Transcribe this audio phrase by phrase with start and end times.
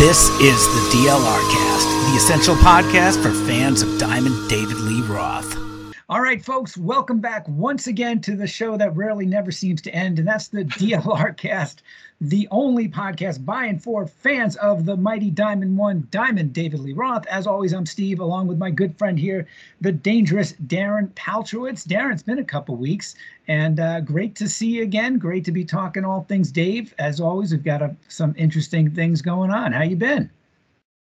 [0.00, 5.54] This is the DLR Cast, the essential podcast for fans of Diamond David Lee Roth.
[6.08, 9.94] All right, folks, welcome back once again to the show that rarely never seems to
[9.94, 11.82] end, and that's the DLR Cast,
[12.20, 16.92] the only podcast by and for fans of the mighty Diamond One, Diamond David Lee
[16.92, 17.26] Roth.
[17.26, 19.46] As always, I'm Steve, along with my good friend here,
[19.80, 21.86] the dangerous Darren Paltrowitz.
[21.86, 23.14] Darren, it's been a couple weeks,
[23.48, 25.18] and uh, great to see you again.
[25.18, 26.94] Great to be talking all things Dave.
[26.98, 29.72] As always, we've got a, some interesting things going on.
[29.72, 30.30] How you been?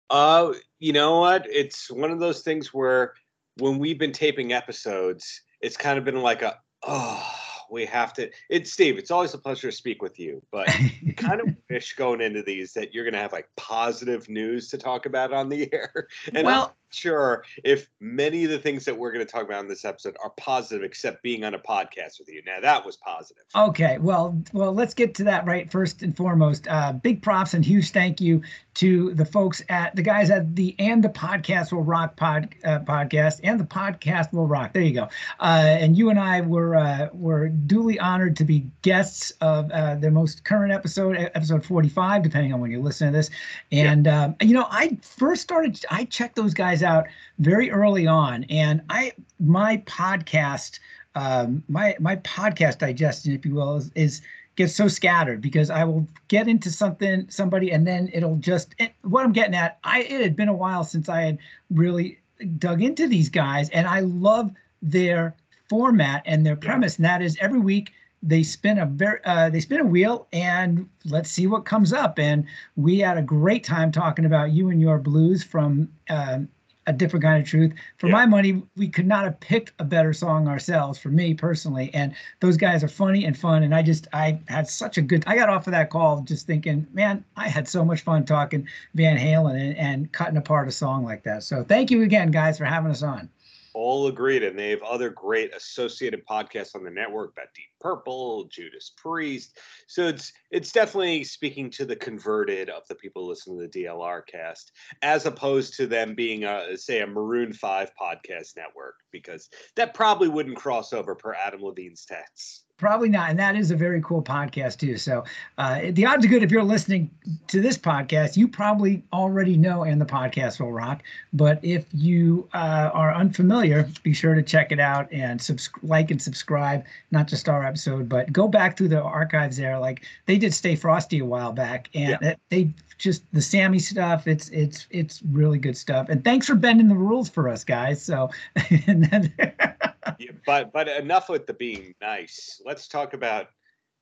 [0.09, 1.47] Uh, you know what?
[1.51, 3.13] It's one of those things where
[3.59, 7.44] when we've been taping episodes, it's kind of been like a oh,
[7.75, 8.31] we have to.
[8.49, 8.97] It's Steve.
[8.97, 10.69] It's always a pleasure to speak with you, but
[11.17, 14.79] kind of wish going into these that you're going to have like positive news to
[14.79, 16.09] talk about on the air.
[16.33, 19.69] And well, sure if many of the things that we're going to talk about in
[19.69, 22.43] this episode are positive, except being on a podcast with you.
[22.47, 23.45] Now that was positive.
[23.55, 26.67] Okay, well, well, let's get to that right first and foremost.
[26.69, 28.43] Uh, big props and huge thank you
[28.75, 32.81] to the folks at the guys at the and the podcast will rock pod uh,
[32.81, 34.73] podcast and the podcast will rock.
[34.73, 35.09] There you go.
[35.41, 39.95] Uh, and you and I were uh, were duly honored to be guests of uh,
[39.97, 43.31] their most current episode, episode 45, depending on when you listen to this.
[43.71, 44.25] And yeah.
[44.25, 45.85] um, you know, I first started.
[45.91, 47.07] I checked those guys out
[47.39, 50.79] very early on, and I my podcast.
[51.17, 54.23] Um, my my podcast digestion, if you will, is, is
[54.57, 58.93] gets so scattered because I will get into something, somebody, and then it'll just it,
[59.03, 59.79] what I'm getting at.
[59.85, 61.39] I it had been a while since I had
[61.71, 62.19] really
[62.59, 64.53] dug into these guys, and I love
[64.83, 65.35] their
[65.69, 66.97] format and their premise, yeah.
[66.99, 67.93] and that is every week
[68.25, 72.19] they spin a very uh, they spin a wheel and let's see what comes up
[72.19, 76.49] and we had a great time talking about you and your blues from um,
[76.87, 77.73] a different kind of truth.
[77.99, 78.13] For yeah.
[78.13, 80.99] my money, we could not have picked a better song ourselves.
[80.99, 83.63] For me personally, and those guys are funny and fun.
[83.63, 85.25] And I just I had such a good.
[85.27, 88.69] I got off of that call just thinking, man, I had so much fun talking
[88.95, 91.43] Van Halen and, and cutting apart a song like that.
[91.43, 93.29] So thank you again, guys, for having us on
[93.75, 98.45] all agreed, and they have other great associated podcasts on the network about Deep Purple,
[98.45, 99.59] Judas Priest.
[99.87, 104.23] So it's it's definitely speaking to the converted of the people listening to the DLR
[104.27, 109.95] cast, as opposed to them being a say a Maroon Five podcast network, because that
[109.95, 112.64] probably wouldn't cross over per Adam Levine's text.
[112.77, 113.31] Probably not.
[113.31, 114.97] And that is a very cool podcast, too.
[114.97, 115.23] So
[115.59, 117.09] uh, the odds are good if you're listening
[117.47, 121.05] to this podcast, you probably already know and the podcast will rock.
[121.33, 126.11] But if you uh, are unfamiliar, be sure to check it out and subs- like
[126.11, 129.79] and subscribe, not just our episode, but go back through the archives there.
[129.79, 132.35] Like they did Stay Frosty a while back and yeah.
[132.51, 134.27] they just the Sammy stuff.
[134.27, 136.09] It's it's it's really good stuff.
[136.09, 138.03] And thanks for bending the rules for us guys.
[138.03, 138.31] So
[140.19, 142.61] yeah, but but enough with the being nice.
[142.65, 143.49] Let's talk about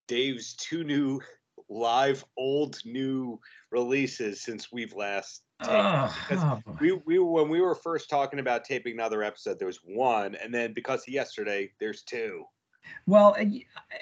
[0.08, 1.20] Dave's two new
[1.68, 3.38] live old new
[3.70, 8.94] releases since we've last oh, oh we we when we were first talking about taping
[8.94, 12.44] another episode there was one and then because of yesterday there's two.
[13.06, 13.36] Well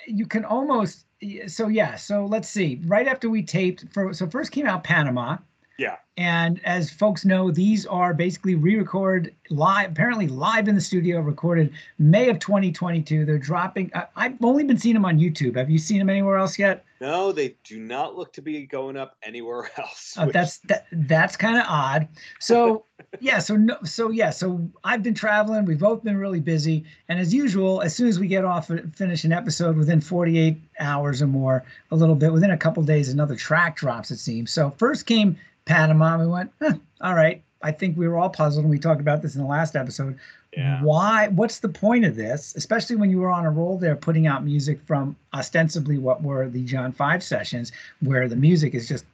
[0.07, 1.07] you can almost
[1.47, 2.81] so yeah so let's see.
[2.87, 5.37] Right after we taped for so first came out panama
[5.81, 5.97] yeah.
[6.19, 11.73] And as folks know, these are basically re-record live, apparently live in the studio, recorded
[11.99, 13.25] May of 2022.
[13.25, 13.91] They're dropping.
[13.95, 15.57] I, I've only been seeing them on YouTube.
[15.57, 16.85] Have you seen them anywhere else yet?
[17.01, 20.15] No, they do not look to be going up anywhere else.
[20.19, 20.35] Uh, which...
[20.35, 22.09] That's that, that's kind of odd.
[22.41, 22.85] So
[23.21, 25.65] yeah, so no, so yeah, so I've been traveling.
[25.65, 29.25] We've both been really busy, and as usual, as soon as we get off, finish
[29.25, 33.37] an episode within 48 hours or more, a little bit within a couple days, another
[33.37, 34.11] track drops.
[34.11, 34.51] It seems.
[34.51, 35.39] So first came
[35.71, 36.19] Panama.
[36.19, 37.43] We went, eh, all right.
[37.63, 40.19] I think we were all puzzled, and we talked about this in the last episode.
[40.57, 40.83] Yeah.
[40.83, 41.29] Why?
[41.29, 42.57] What's the point of this?
[42.57, 46.49] Especially when you were on a roll there, putting out music from ostensibly what were
[46.49, 47.71] the John Five sessions,
[48.01, 49.05] where the music is just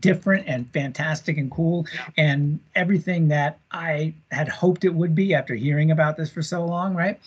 [0.00, 1.86] different and fantastic and cool,
[2.18, 6.64] and everything that I had hoped it would be after hearing about this for so
[6.64, 6.94] long.
[6.94, 7.18] Right?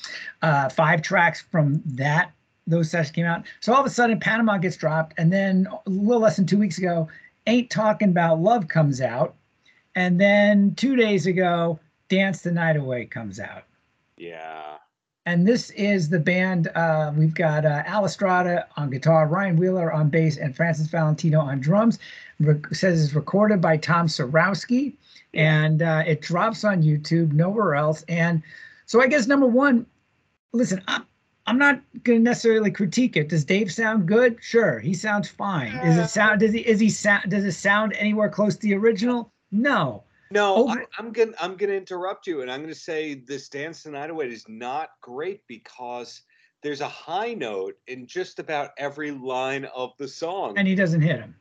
[0.41, 2.31] Uh, five tracks from that
[2.67, 3.43] those sessions came out.
[3.61, 6.59] So all of a sudden, Panama gets dropped, and then a little less than two
[6.59, 7.07] weeks ago,
[7.49, 9.33] Ain't Talking About Love comes out.
[9.95, 13.63] And then two days ago, Dance the Night Away comes out.
[14.17, 14.77] Yeah.
[15.25, 16.67] And this is the band.
[16.75, 21.39] Uh, we've got uh, Al Estrada on guitar, Ryan Wheeler on bass, and Francis Valentino
[21.39, 21.97] on drums.
[22.39, 24.93] Re- says it's recorded by Tom Sorowski,
[25.33, 28.03] and uh, it drops on YouTube, nowhere else.
[28.07, 28.43] And
[28.85, 29.87] so I guess number one,
[30.51, 31.03] listen, I'm,
[31.49, 33.29] I'm not going to necessarily critique it.
[33.29, 34.37] Does Dave sound good?
[34.39, 35.73] Sure, he sounds fine.
[35.83, 36.07] Does it uh.
[36.07, 36.41] sound?
[36.41, 36.59] Does he?
[36.59, 37.31] Is he sound?
[37.31, 39.33] Does it sound anywhere close to the original?
[39.51, 40.03] No.
[40.29, 43.81] No, Over- I, am gonna I'm gonna interrupt you, and I'm gonna say this dance
[43.81, 46.21] the night away is not great because
[46.61, 51.01] there's a high note in just about every line of the song, and he doesn't
[51.01, 51.33] hit him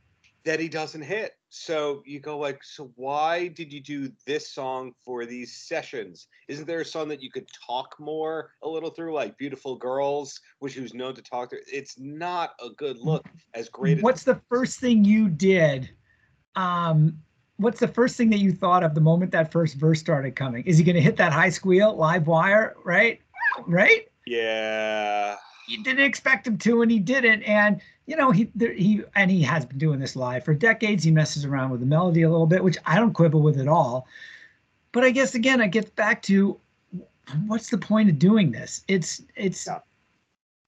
[0.48, 1.32] that he doesn't hit.
[1.50, 6.26] So you go like, so why did you do this song for these sessions?
[6.48, 10.40] Isn't there a song that you could talk more a little through, like "Beautiful Girls,"
[10.60, 11.60] which he was known to talk through?
[11.70, 13.28] It's not a good look.
[13.52, 14.02] As great.
[14.02, 15.90] What's the first thing you did?
[16.56, 17.18] Um,
[17.58, 20.64] what's the first thing that you thought of the moment that first verse started coming?
[20.64, 23.20] Is he going to hit that high squeal, live wire, right?
[23.66, 24.08] Right?
[24.26, 25.36] Yeah.
[25.68, 27.42] You didn't expect him to, and he didn't.
[27.42, 31.04] And you know, he there, he and he has been doing this live for decades.
[31.04, 33.68] He messes around with the melody a little bit, which I don't quibble with at
[33.68, 34.08] all.
[34.92, 36.58] But I guess again, I get back to
[37.46, 38.82] what's the point of doing this?
[38.88, 39.80] It's it's Yeah.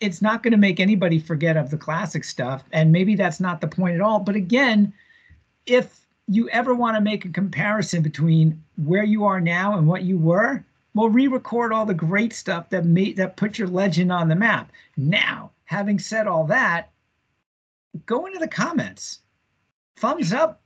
[0.00, 3.62] it's not going to make anybody forget of the classic stuff, and maybe that's not
[3.62, 4.20] the point at all.
[4.20, 4.92] But again,
[5.64, 10.02] if you ever want to make a comparison between where you are now and what
[10.02, 10.62] you were,
[10.94, 14.70] well, re-record all the great stuff that made that put your legend on the map.
[14.98, 16.90] Now, having said all that,
[18.06, 19.20] go into the comments.
[19.96, 20.62] Thumbs up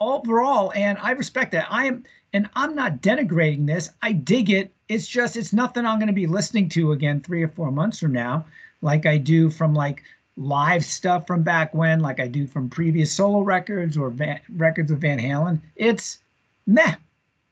[0.00, 1.66] overall, and I respect that.
[1.70, 3.90] I am, and I'm not denigrating this.
[4.02, 4.72] I dig it.
[4.88, 7.98] It's just it's nothing I'm going to be listening to again three or four months
[8.00, 8.44] from now,
[8.82, 10.02] like I do from like
[10.36, 14.90] live stuff from back when, like I do from previous solo records or Van, records
[14.90, 15.60] of Van Halen.
[15.76, 16.18] It's
[16.66, 16.94] meh,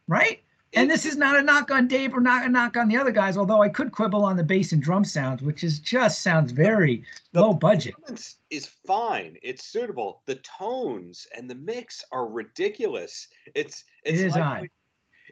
[0.09, 0.43] right?
[0.75, 3.11] And this is not a knock on Dave or not a knock on the other
[3.11, 6.51] guys, although I could quibble on the bass and drum sounds, which is just sounds
[6.53, 7.05] very
[7.35, 7.95] low budget.
[8.51, 9.37] is fine.
[9.43, 10.23] It's suitable.
[10.27, 13.29] The tones and the mix are ridiculous.
[13.55, 14.61] It's It it's like odd.
[14.63, 14.71] when-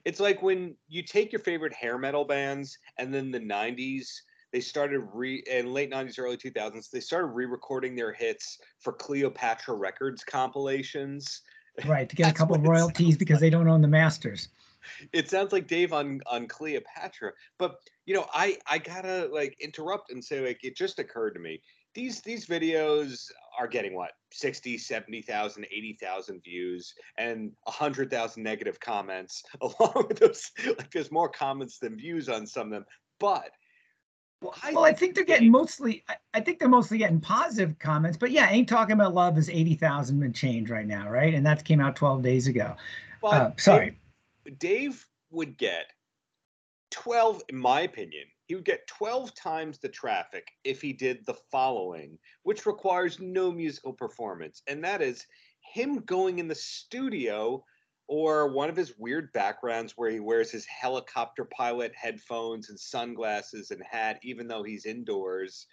[0.04, 4.08] it's like when you take your favorite hair metal bands and then the 90s
[4.52, 9.75] they started re in late 90s early 2000s they started re-recording their hits for Cleopatra
[9.75, 11.42] Records compilations.
[11.87, 14.48] Right, to get a couple of royalties because they don't own the masters.
[15.12, 20.11] It sounds like Dave on on Cleopatra, but you know, I I gotta like interrupt
[20.11, 21.61] and say like it just occurred to me.
[21.94, 23.25] These these videos
[23.59, 30.91] are getting what 60, 70,000, 80,000 views and 100,000 negative comments along with those like
[30.91, 32.85] there's more comments than views on some of them.
[33.19, 33.50] But
[34.41, 36.05] Well, I well, I think they're getting mostly.
[36.09, 39.50] I, I think they're mostly getting positive comments, but yeah, ain't talking about love is
[39.50, 41.35] eighty thousand and change right now, right?
[41.35, 42.76] And that came out twelve days ago.
[43.23, 43.99] Uh, sorry,
[44.58, 45.87] Dave, would get
[46.91, 51.37] 12 in my opinion he would get 12 times the traffic if he did the
[51.52, 55.26] following which requires no musical performance and that is
[55.61, 57.64] him going in the studio
[58.08, 63.70] or one of his weird backgrounds where he wears his helicopter pilot headphones and sunglasses
[63.70, 65.67] and hat even though he's indoors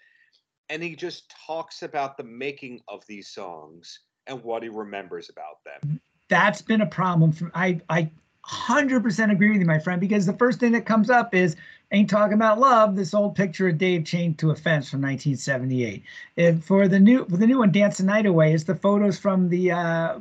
[0.69, 5.63] and he just talks about the making of these songs and what he remembers about
[5.65, 7.79] them that's been a problem for I.
[7.89, 8.11] I
[8.47, 11.55] hundred percent agree with you, my friend, because the first thing that comes up is
[11.91, 12.95] ain't talking about love.
[12.95, 16.03] This old picture of Dave chained to a fence from 1978.
[16.37, 19.19] And for the new for the new one, Dance the Night Away, is the photos
[19.19, 20.19] from the uh,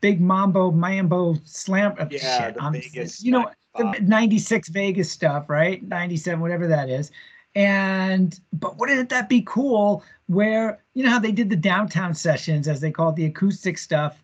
[0.00, 1.94] big Mambo Mambo Slam.
[1.98, 5.82] uh, yeah shit, the I'm- Vegas you know, the 96 Vegas stuff, right?
[5.82, 7.10] 97, whatever that is.
[7.54, 12.66] And but wouldn't that be cool where you know how they did the downtown sessions
[12.66, 14.22] as they called the acoustic stuff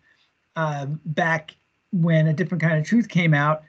[0.57, 1.55] uh, back
[1.91, 3.63] when a different kind of truth came out.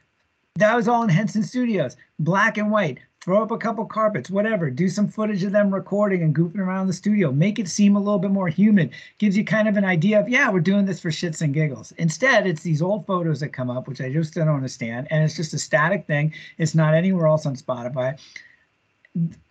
[0.56, 2.98] That was all in Henson Studios, black and white.
[3.22, 4.68] Throw up a couple carpets, whatever.
[4.68, 7.30] Do some footage of them recording and goofing around the studio.
[7.30, 8.90] Make it seem a little bit more human.
[9.18, 11.92] Gives you kind of an idea of, yeah, we're doing this for shits and giggles.
[11.98, 15.06] Instead, it's these old photos that come up, which I just don't understand.
[15.10, 16.34] And it's just a static thing.
[16.58, 18.18] It's not anywhere else on Spotify.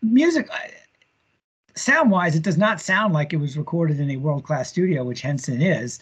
[0.02, 0.50] Music,
[1.76, 5.06] sound wise, it does not sound like it was recorded in a world class studio,
[5.06, 6.00] which Henson is.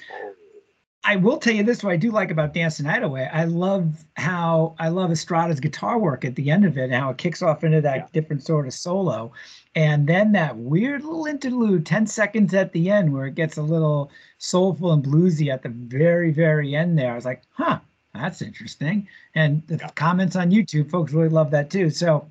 [1.06, 3.46] I will tell you this: what I do like about Dance the Night Away, I
[3.46, 7.18] love how I love Estrada's guitar work at the end of it, and how it
[7.18, 8.06] kicks off into that Yeah.
[8.12, 9.32] different sort of solo,
[9.76, 13.62] and then that weird little interlude, ten seconds at the end, where it gets a
[13.62, 16.98] little soulful and bluesy at the very, very end.
[16.98, 17.80] There, I was like, huh,
[18.14, 19.08] that's interesting.
[19.36, 19.88] And the Yeah.
[19.96, 21.90] comments on YouTube, folks really love that too.
[21.92, 22.30] So,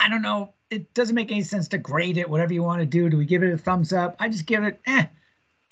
[0.00, 0.54] I don't know.
[0.70, 2.30] It doesn't make any sense to grade it.
[2.30, 4.16] Whatever you want to do, do we give it a thumbs up?
[4.20, 4.80] I just give it.
[4.86, 5.06] Eh.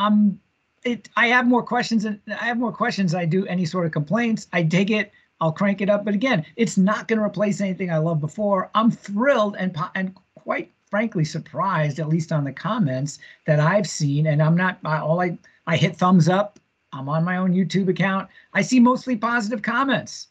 [0.01, 0.41] I'm
[0.85, 3.93] it i have more questions and i have more questions i do any sort of
[3.93, 4.49] complaints.
[4.53, 5.13] I dig it.
[5.41, 6.05] I'll crank it up.
[6.05, 8.71] But again it's not going to replace anything i loved before.
[8.75, 14.27] I'm thrilled and and quite frankly surprised at least on the comments that i've seen.
[14.27, 16.59] And i'm not I, all i i hit thumbs up.
[16.93, 18.29] I'm on my own youtube account.
[18.53, 20.29] I see mostly positive comments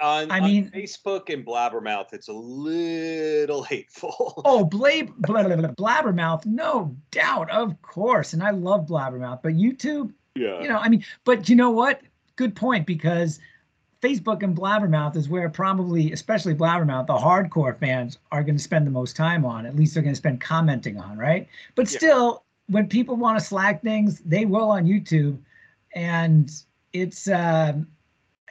[0.00, 4.42] on, I on mean- Facebook and Blabbermouth, it's a little hateful.
[4.44, 10.60] oh blab blabbermouth no doubt of course and i love blabbermouth but youtube yeah.
[10.62, 12.00] you know, I mean, but you know what?
[12.36, 13.40] Good point because
[14.00, 18.86] Facebook and Blabbermouth is where probably, especially Blabbermouth, the hardcore fans are going to spend
[18.86, 19.66] the most time on.
[19.66, 21.48] At least they're going to spend commenting on, right?
[21.74, 21.98] But Yeah.
[21.98, 25.38] still, when people want to slag things, they will on YouTube,
[25.94, 26.50] and
[26.92, 27.88] it's um,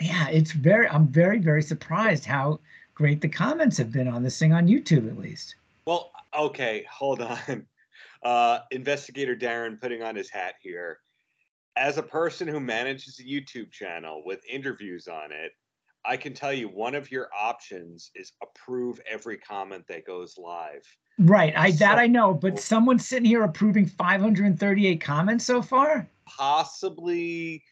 [0.01, 0.87] yeah, it's very.
[0.87, 2.59] I'm very very surprised how
[2.93, 5.55] great the comments have been on this thing on YouTube at least.
[5.85, 7.65] Well, okay, hold on.
[8.23, 10.99] Uh, Investigator Darren putting on his hat here.
[11.77, 15.51] As a person who manages a YouTube channel with interviews on it,
[16.03, 20.83] I can tell you one of your options is approve every comment that goes live.
[21.19, 21.53] Right.
[21.55, 26.07] I so, that I know, but someone's sitting here approving 538 comments so far?
[26.25, 27.63] Possibly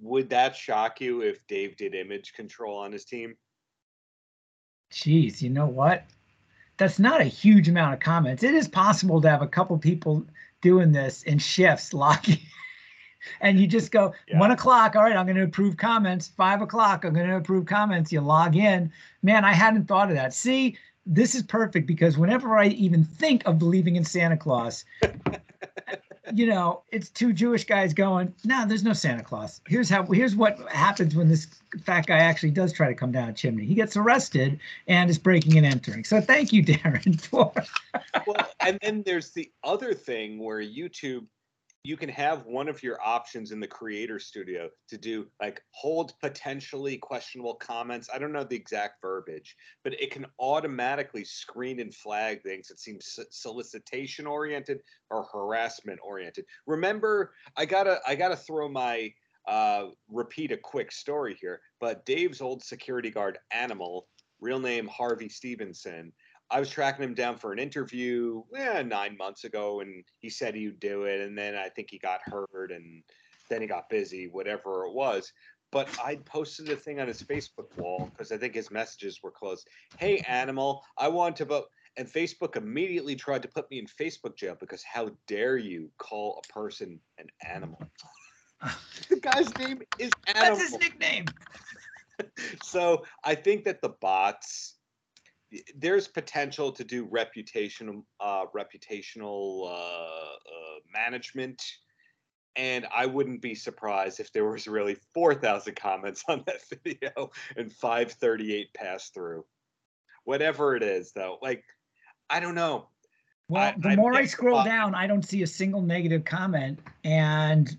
[0.00, 3.36] would that shock you if Dave did image control on his team?
[4.92, 6.04] Jeez, you know what?
[6.76, 8.42] That's not a huge amount of comments.
[8.42, 10.24] It is possible to have a couple people
[10.62, 12.38] doing this in shifts, locking,
[13.40, 14.38] and you just go yeah.
[14.38, 14.96] one o'clock.
[14.96, 16.28] All right, I'm going to approve comments.
[16.28, 18.12] Five o'clock, I'm going to approve comments.
[18.12, 18.92] You log in.
[19.22, 20.32] Man, I hadn't thought of that.
[20.32, 24.84] See, this is perfect because whenever I even think of believing in Santa Claus,
[26.34, 29.60] you know, it's two Jewish guys going, no, there's no Santa Claus.
[29.66, 31.46] Here's how here's what happens when this
[31.84, 33.64] fat guy actually does try to come down a chimney.
[33.64, 36.04] He gets arrested and is breaking and entering.
[36.04, 37.52] So thank you, Darren, for
[38.26, 41.26] well, and then there's the other thing where YouTube
[41.84, 46.12] you can have one of your options in the creator studio to do like hold
[46.20, 48.08] potentially questionable comments.
[48.12, 52.80] I don't know the exact verbiage, but it can automatically screen and flag things that
[52.80, 54.80] seem solicitation oriented
[55.10, 56.44] or harassment oriented.
[56.66, 59.12] Remember, I gotta I gotta throw my
[59.46, 64.08] uh, repeat a quick story here, but Dave's old security guard animal,
[64.40, 66.12] real name Harvey Stevenson,
[66.50, 70.54] I was tracking him down for an interview eh, nine months ago, and he said
[70.54, 71.20] he'd do it.
[71.20, 73.02] And then I think he got hurt, and
[73.50, 75.32] then he got busy, whatever it was.
[75.70, 79.30] But I posted a thing on his Facebook wall because I think his messages were
[79.30, 79.68] closed.
[79.98, 81.66] Hey, animal, I want to vote.
[81.98, 86.40] And Facebook immediately tried to put me in Facebook jail because how dare you call
[86.42, 87.82] a person an animal?
[89.10, 90.56] the guy's name is Animal.
[90.56, 91.26] That's his nickname.
[92.62, 94.77] so I think that the bots
[95.76, 101.62] there's potential to do reputation uh, reputational uh, uh, management.
[102.56, 107.72] And i wouldn't be surprised if there was really 4000 comments on that video and
[107.72, 109.44] 538 pass through.
[110.24, 111.64] Whatever it is though like
[112.28, 112.88] i don't know.
[113.48, 116.80] Well I, the more i scroll down i don't see a single negative comment.
[117.04, 117.76] And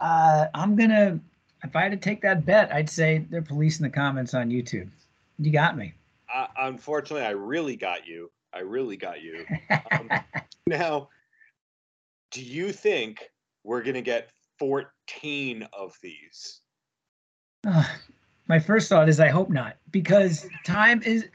[0.00, 1.18] uh, i'm gonna
[1.64, 4.88] if i had to take that bet i'd say they're policing the comments on youtube.
[5.38, 5.92] You got me
[6.56, 8.30] unfortunately, I really got you.
[8.52, 9.44] I really got you.
[9.92, 10.10] Um,
[10.66, 11.08] now,
[12.30, 13.30] do you think
[13.64, 16.60] we're going to get 14 of these?
[17.66, 17.84] Uh,
[18.48, 21.26] my first thought is I hope not, because time is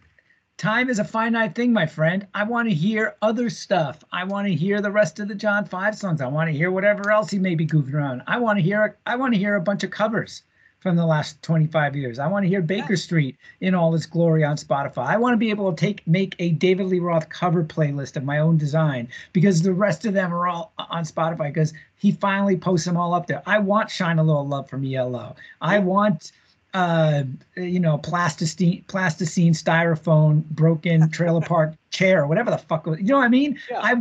[0.58, 2.28] time is a finite thing, my friend.
[2.34, 4.04] I want to hear other stuff.
[4.12, 6.20] I want to hear the rest of the John Five songs.
[6.20, 8.24] I want to hear whatever else he may be goofing around.
[8.28, 10.44] I want to hear I want to hear a bunch of covers
[10.88, 12.18] from the last 25 years.
[12.18, 12.98] I want to hear Baker yeah.
[12.98, 15.06] Street in all its glory on Spotify.
[15.06, 18.24] I want to be able to take make a David Lee Roth cover playlist of
[18.24, 22.56] my own design because the rest of them are all on Spotify because he finally
[22.56, 23.44] posts them all up there.
[23.46, 25.36] I want Shine a Little Love from ELO.
[25.60, 26.32] I want
[26.74, 27.24] uh
[27.56, 33.24] you know plasticine plasticine styrofoam broken trailer park chair whatever the fuck you know what
[33.24, 33.80] i mean yeah.
[33.82, 33.96] i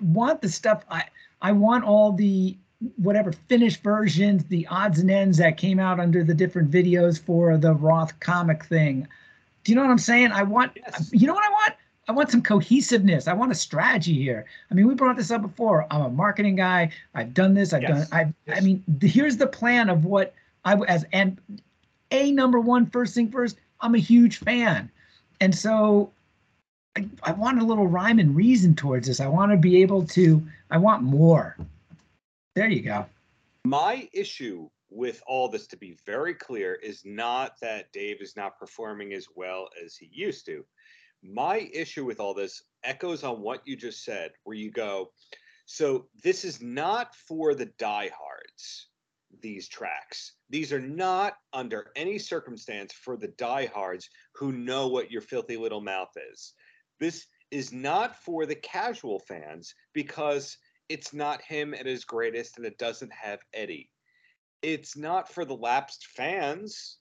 [0.00, 1.02] want the stuff i
[1.42, 2.56] i want all the
[2.96, 7.56] whatever finished versions, the odds and ends that came out under the different videos for
[7.56, 9.06] the Roth comic thing.
[9.64, 10.32] Do you know what I'm saying?
[10.32, 11.10] I want, yes.
[11.12, 11.74] you know what I want?
[12.08, 13.28] I want some cohesiveness.
[13.28, 14.46] I want a strategy here.
[14.70, 15.86] I mean, we brought this up before.
[15.90, 16.90] I'm a marketing guy.
[17.14, 17.74] I've done this.
[17.74, 18.08] I've yes.
[18.08, 18.18] done.
[18.18, 18.32] I.
[18.46, 18.58] Yes.
[18.58, 20.32] I mean, the, here's the plan of what
[20.64, 21.38] I as and
[22.10, 23.58] a number one first thing first.
[23.82, 24.90] I'm a huge fan,
[25.42, 26.10] and so
[26.96, 29.20] I, I want a little rhyme and reason towards this.
[29.20, 30.42] I want to be able to.
[30.70, 31.58] I want more.
[32.58, 33.06] There you go.
[33.64, 38.58] My issue with all this, to be very clear, is not that Dave is not
[38.58, 40.64] performing as well as he used to.
[41.22, 45.12] My issue with all this echoes on what you just said, where you go,
[45.66, 48.88] so this is not for the diehards,
[49.40, 50.32] these tracks.
[50.50, 55.80] These are not under any circumstance for the diehards who know what your filthy little
[55.80, 56.54] mouth is.
[56.98, 62.66] This is not for the casual fans because it's not him at his greatest and
[62.66, 63.90] it doesn't have Eddie.
[64.62, 66.98] It's not for the lapsed fans.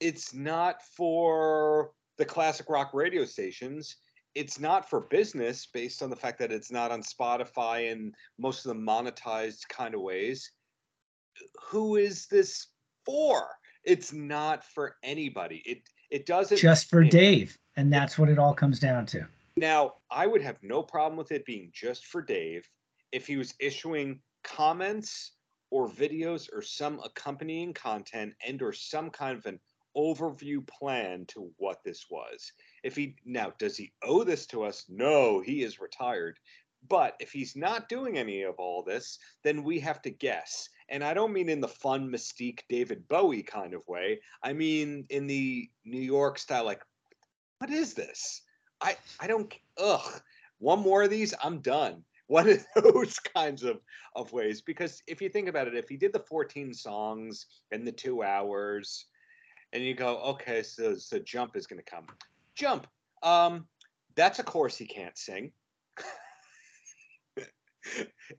[0.00, 3.96] It's not for the classic rock radio stations.
[4.34, 8.66] It's not for business based on the fact that it's not on Spotify and most
[8.66, 10.52] of the monetized kind of ways.
[11.70, 12.68] Who is this
[13.04, 13.48] for?
[13.84, 15.62] It's not for anybody.
[15.64, 19.26] It it doesn't just for Dave, and that's what it all comes down to.
[19.56, 22.68] Now, I would have no problem with it being just for Dave
[23.12, 25.32] if he was issuing comments
[25.70, 29.58] or videos or some accompanying content and or some kind of an
[29.96, 32.52] overview plan to what this was.
[32.82, 34.84] If he now does he owe this to us?
[34.88, 36.38] No, he is retired.
[36.88, 40.68] But if he's not doing any of all this, then we have to guess.
[40.88, 44.20] And I don't mean in the fun mystique David Bowie kind of way.
[44.42, 46.82] I mean in the New York style, like,
[47.58, 48.42] what is this?
[48.80, 50.22] I I don't ugh.
[50.60, 52.04] One more of these, I'm done.
[52.28, 53.80] One of those kinds of
[54.14, 54.60] of ways.
[54.60, 58.22] Because if you think about it, if he did the 14 songs and the two
[58.22, 59.06] hours,
[59.72, 62.06] and you go, okay, so so jump is gonna come.
[62.54, 62.86] Jump.
[63.22, 63.66] Um,
[64.14, 65.52] that's a course he can't sing.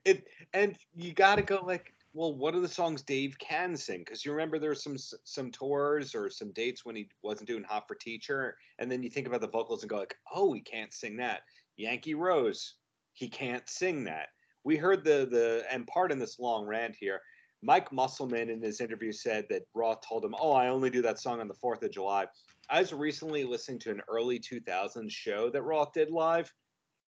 [0.04, 4.00] it and you got to go like well what are the songs dave can sing
[4.00, 7.86] because you remember there's some some tours or some dates when he wasn't doing hot
[7.88, 10.92] for teacher and then you think about the vocals and go like oh he can't
[10.92, 11.40] sing that
[11.76, 12.74] yankee rose
[13.20, 14.28] he can't sing that
[14.64, 17.20] we heard the the and part in this long rant here
[17.62, 21.20] mike musselman in his interview said that roth told him oh i only do that
[21.20, 22.26] song on the 4th of july
[22.68, 26.50] i was recently listening to an early 2000s show that roth did live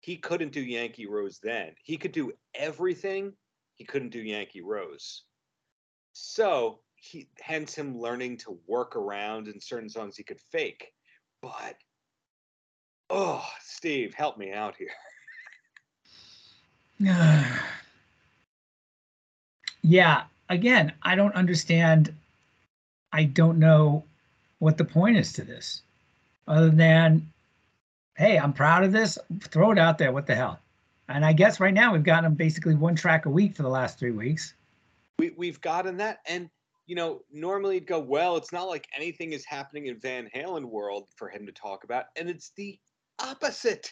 [0.01, 1.75] he couldn't do Yankee Rose then.
[1.85, 3.35] He could do everything.
[3.77, 5.25] He couldn't do Yankee Rose.
[6.13, 10.93] So he hence him learning to work around in certain songs he could fake.
[11.43, 11.77] But
[13.11, 14.89] oh, Steve, help me out here.
[19.83, 22.13] yeah, again, I don't understand.
[23.13, 24.05] I don't know
[24.59, 25.81] what the point is to this,
[26.47, 27.27] other than
[28.17, 29.19] hey, I'm proud of this.
[29.41, 30.13] Throw it out there.
[30.13, 30.61] What the hell?
[31.09, 33.99] And I guess right now we've gotten basically one track a week for the last
[33.99, 34.53] three weeks.
[35.19, 36.51] We we've gotten that, and
[36.87, 40.65] you know, normally you'd go, well, it's not like anything is happening in Van Halen
[40.65, 42.79] world for him to talk about, and it's the
[43.19, 43.91] opposite.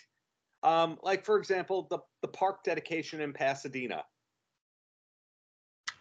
[0.62, 4.04] Um, like for example, the the park dedication in Pasadena.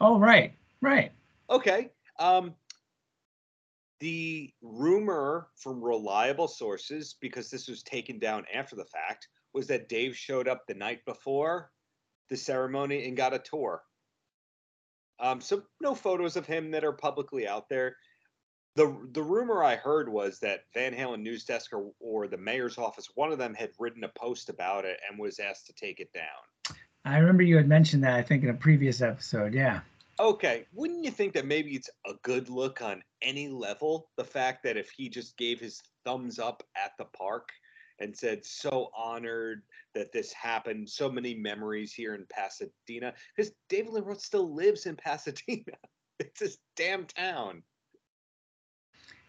[0.01, 1.11] Oh right, right.
[1.49, 1.91] Okay.
[2.19, 2.55] Um,
[3.99, 9.89] the rumor from reliable sources, because this was taken down after the fact, was that
[9.89, 11.71] Dave showed up the night before
[12.29, 13.81] the ceremony and got a tour.
[15.19, 17.95] Um, so no photos of him that are publicly out there.
[18.77, 22.77] The the rumor I heard was that Van Halen news desk or, or the mayor's
[22.77, 25.99] office, one of them had written a post about it and was asked to take
[25.99, 26.77] it down.
[27.03, 29.55] I remember you had mentioned that I think in a previous episode.
[29.55, 29.81] Yeah.
[30.19, 34.09] Okay, wouldn't you think that maybe it's a good look on any level?
[34.15, 37.49] The fact that if he just gave his thumbs up at the park
[37.99, 39.63] and said, so honored
[39.95, 44.85] that this happened, so many memories here in Pasadena, because David Lee Roth still lives
[44.85, 45.73] in Pasadena.
[46.19, 47.61] It's his damn town.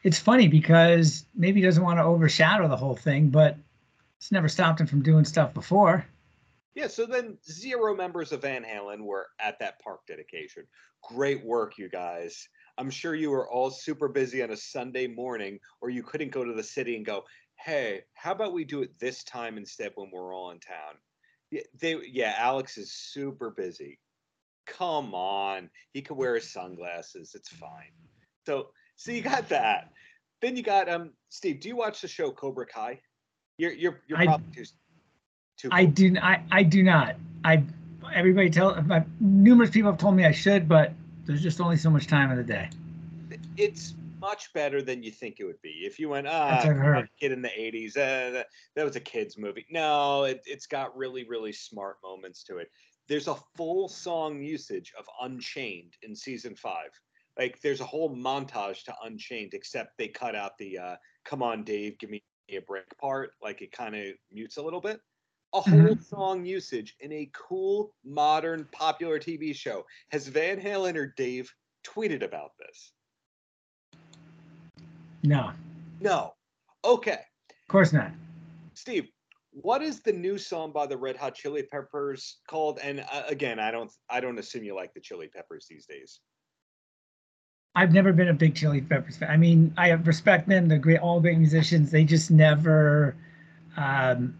[0.03, 3.57] It's funny because maybe he doesn't want to overshadow the whole thing, but
[4.19, 6.07] it's never stopped him from doing stuff before.
[6.75, 10.65] Yeah, so then zero members of Van Halen were at that park dedication.
[11.03, 12.49] Great work, you guys.
[12.79, 16.45] I'm sure you were all super busy on a Sunday morning, or you couldn't go
[16.45, 17.25] to the city and go,
[17.57, 20.95] hey, how about we do it this time instead when we're all in town?
[21.51, 23.99] Yeah, they, yeah, Alex is super busy.
[24.67, 27.33] Come on, he could wear his sunglasses.
[27.35, 27.91] It's fine.
[28.47, 29.93] So, so you got that.
[30.43, 31.61] Then you got um, Steve.
[31.61, 33.01] Do you watch the show Cobra Kai?
[33.57, 34.65] You're you're you're probably I, too
[35.57, 37.15] too I do I I do not.
[37.45, 37.63] I
[38.13, 40.93] everybody tell my, numerous people have told me I should, but
[41.27, 42.71] there's just only so much time in the day.
[43.57, 45.83] It's much better than you think it would be.
[45.85, 49.65] If you went, ah, kid in the '80s, uh, that, that was a kids movie.
[49.71, 52.69] No, it, it's got really, really smart moments to it.
[53.09, 56.91] There's a full song usage of Unchained in season five.
[57.38, 61.64] Like, there's a whole montage to Unchained, except they cut out the uh, "Come on,
[61.64, 63.31] Dave, give me a break" part.
[63.42, 65.01] Like, it kind of mutes a little bit
[65.55, 66.03] a whole mm-hmm.
[66.03, 69.85] song usage in a cool, modern, popular TV show.
[70.11, 71.53] Has Van Halen or Dave
[71.87, 72.92] tweeted about this?
[75.22, 75.53] No.
[76.01, 76.35] No.
[76.85, 77.20] Okay.
[77.51, 78.12] Of course not.
[78.74, 79.09] Steve,
[79.51, 82.79] what is the new song by the Red Hot Chili Peppers called?
[82.83, 86.20] And uh, again, I don't, I don't assume you like the Chili Peppers these days.
[87.79, 89.31] I've never been a big Chili Peppers fan.
[89.31, 91.93] I mean, I respect them; they're great, all great musicians.
[91.93, 93.14] They just never,
[93.77, 94.37] um,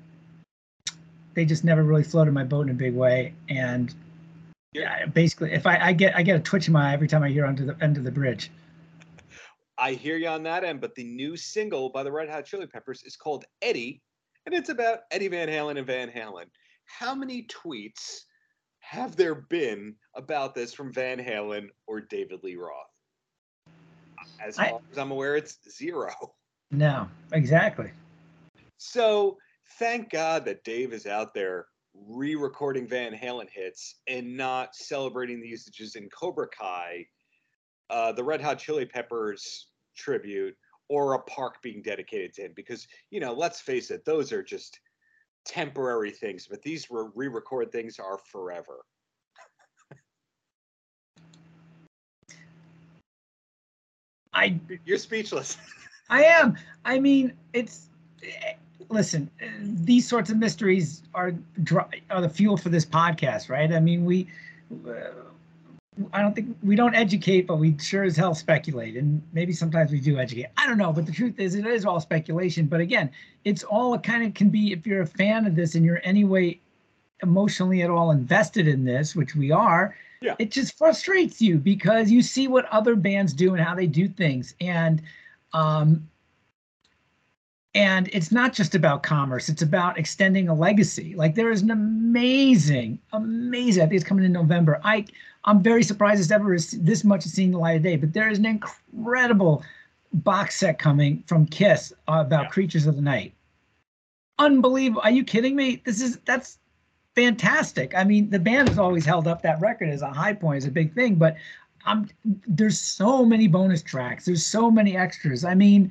[1.35, 3.35] they just never really floated my boat in a big way.
[3.49, 3.95] And
[4.73, 7.23] yeah, basically, if I, I get I get a twitch in my eye every time
[7.23, 8.51] I hear onto the end of the bridge.
[9.79, 12.67] I hear you on that end, but the new single by the Red Hot Chili
[12.67, 14.03] Peppers is called Eddie,
[14.47, 16.47] and it's about Eddie Van Halen and Van Halen.
[16.87, 18.23] How many tweets
[18.81, 22.88] have there been about this from Van Halen or David Lee Roth?
[24.45, 26.13] As far I, as I'm aware, it's zero.
[26.71, 27.91] No, exactly.
[28.77, 29.39] So
[29.79, 35.49] thank God that Dave is out there re-recording Van Halen hits and not celebrating the
[35.49, 37.07] usages in Cobra Kai,
[37.91, 40.55] uh, the Red Hot Chili Peppers tribute,
[40.89, 42.53] or a park being dedicated to him.
[42.55, 44.79] Because you know, let's face it, those are just
[45.45, 48.85] temporary things, but these re-record things are forever.
[54.35, 55.57] I you're speechless.
[56.11, 56.57] I am.
[56.85, 57.89] I mean, it's
[58.23, 58.55] eh,
[58.89, 59.31] listen.
[59.61, 61.35] These sorts of mysteries are
[62.11, 63.73] are the fuel for this podcast, right?
[63.73, 64.29] I mean, we.
[64.87, 65.11] Uh,
[66.13, 69.91] I don't think we don't educate, but we sure as hell speculate, and maybe sometimes
[69.91, 70.47] we do educate.
[70.57, 72.67] I don't know, but the truth is, it is all speculation.
[72.67, 73.11] But again,
[73.45, 76.61] it's all kind of can be if you're a fan of this and you're anyway
[77.23, 80.35] emotionally at all invested in this, which we are, yeah.
[80.39, 84.09] it just frustrates you because you see what other bands do and how they do
[84.09, 84.55] things.
[84.61, 85.03] And
[85.53, 86.09] um
[87.75, 91.15] and it's not just about commerce, it's about extending a legacy.
[91.15, 94.81] Like there is an amazing, amazing, I think it's coming in November.
[94.85, 95.05] I
[95.45, 98.29] I'm very surprised it's ever this much is seeing the light of day, but there
[98.29, 99.63] is an incredible
[100.13, 102.49] box set coming from Kiss about yeah.
[102.49, 103.35] Creatures of the Night.
[104.39, 105.03] Unbelievable.
[105.03, 105.83] Are you kidding me?
[105.85, 106.59] This is that's
[107.19, 107.95] fantastic.
[107.97, 110.67] I mean, the band has always held up that record as a high point, as
[110.67, 111.37] a big thing, but
[111.85, 112.09] I'm
[112.47, 114.25] there's so many bonus tracks.
[114.25, 115.45] There's so many extras.
[115.45, 115.91] I mean,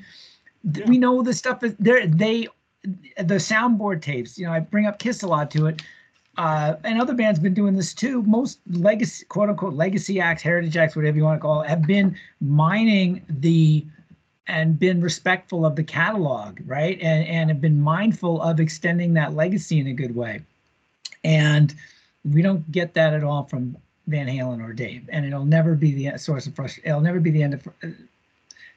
[0.73, 0.85] yeah.
[0.87, 2.07] we know the stuff is there.
[2.07, 2.47] They
[2.83, 4.37] the soundboard tapes.
[4.37, 5.81] You know, I bring up Kiss a lot to it.
[6.37, 8.21] Uh, and other bands been doing this too.
[8.23, 11.81] Most legacy, quote unquote, legacy acts, heritage acts, whatever you want to call it, have
[11.81, 13.85] been mining the
[14.45, 16.97] and been respectful of the catalog, right?
[17.01, 20.41] And and have been mindful of extending that legacy in a good way.
[21.27, 21.75] And
[22.23, 25.91] we don't get that at all from Van Halen or Dave, and it'll never be
[25.91, 26.89] the source of frustration.
[26.89, 27.67] It'll never be the end of.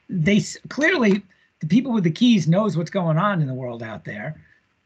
[0.08, 1.22] They clearly
[1.60, 4.34] the people with the keys knows what's going on in the world out there,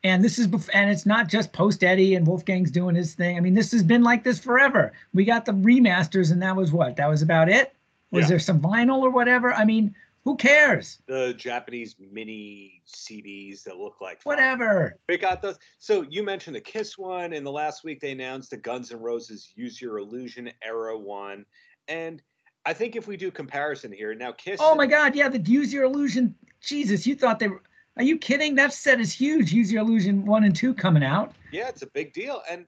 [0.02, 3.38] and this is and it's not just post Eddie and Wolfgang's doing his thing.
[3.38, 4.92] I mean, this has been like this forever.
[5.14, 7.74] We got the remasters, and that was what that was about it.
[8.10, 8.28] Was yeah.
[8.28, 9.54] there some vinyl or whatever?
[9.54, 9.94] I mean,
[10.24, 10.98] who cares?
[11.06, 14.98] The Japanese mini CDs that look like whatever.
[15.08, 15.58] We got those.
[15.78, 19.00] So you mentioned the Kiss one, and the last week they announced the Guns N'
[19.00, 21.44] Roses Use Your Illusion era one,
[21.88, 22.22] and
[22.64, 24.60] I think if we do comparison here now, Kiss.
[24.62, 25.14] Oh my God!
[25.14, 26.34] Yeah, the Use Your Illusion.
[26.60, 27.62] Jesus, you thought they were.
[27.96, 28.54] Are you kidding?
[28.54, 29.52] That set is huge.
[29.52, 31.34] Use Your Illusion one and two coming out.
[31.52, 32.66] Yeah, it's a big deal, and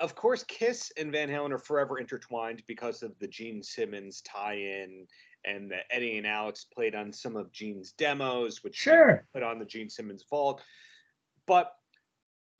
[0.00, 5.06] of course, Kiss and Van Halen are forever intertwined because of the Gene Simmons tie-in
[5.44, 9.58] and that Eddie and Alex played on some of Gene's demos, which sure put on
[9.58, 10.62] the Gene Simmons Vault.
[11.46, 11.72] But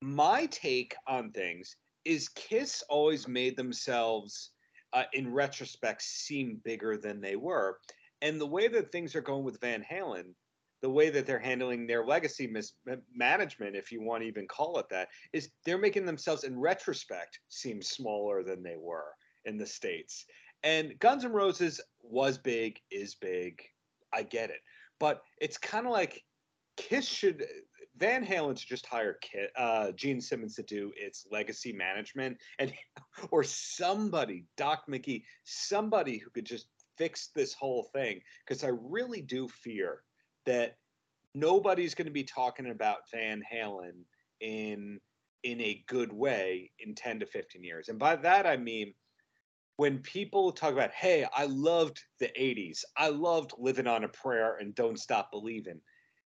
[0.01, 4.51] my take on things is Kiss always made themselves,
[4.93, 7.79] uh, in retrospect, seem bigger than they were.
[8.21, 10.35] And the way that things are going with Van Halen,
[10.83, 14.89] the way that they're handling their legacy mismanagement, if you want to even call it
[14.91, 19.15] that, is they're making themselves, in retrospect, seem smaller than they were
[19.47, 20.27] in the States.
[20.65, 23.63] And Guns N' Roses was big, is big.
[24.13, 24.61] I get it.
[24.99, 26.23] But it's kind of like
[26.77, 27.45] Kiss should
[27.97, 29.19] Van Halen should just hire
[29.57, 32.73] uh, Gene Simmons to do its legacy management, and
[33.31, 38.21] or somebody, Doc McGhee, somebody who could just fix this whole thing.
[38.47, 40.03] Because I really do fear
[40.47, 40.77] that
[41.35, 44.05] nobody's going to be talking about Van Halen
[44.41, 45.01] in
[45.43, 47.91] in a good way in 10 to 15 years.
[47.91, 48.95] And by that I mean
[49.77, 54.57] when people talk about, hey, I loved the 80s, I loved Living on a Prayer
[54.59, 55.81] and Don't Stop Believing,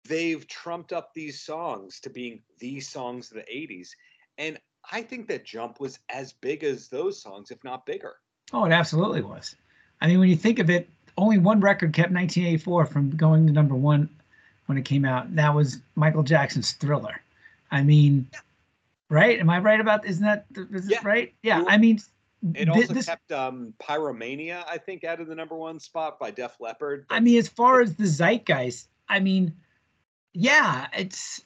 [0.08, 3.90] they've trumped up these songs to being the songs of the 80s.
[4.38, 4.58] And
[4.92, 8.16] I think that Jump was as big as those songs, if not bigger.
[8.54, 9.56] Oh, it absolutely was.
[10.02, 13.54] I mean, when you think of it, only one record kept 1984 from going to
[13.54, 14.10] number one
[14.66, 15.34] when it came out.
[15.36, 17.22] That was Michael Jackson's Thriller.
[17.72, 18.28] I mean,
[19.10, 19.40] right?
[19.40, 20.06] Am I right about?
[20.06, 21.00] Isn't that is yeah.
[21.04, 21.34] right?
[21.42, 21.64] Yeah.
[21.68, 22.00] I mean,
[22.54, 26.32] it also this, kept um, Pyromania, I think, out of the number one spot by
[26.32, 27.06] Def Leppard.
[27.10, 29.54] I mean, as far as the zeitgeist, I mean,
[30.34, 31.44] yeah, it's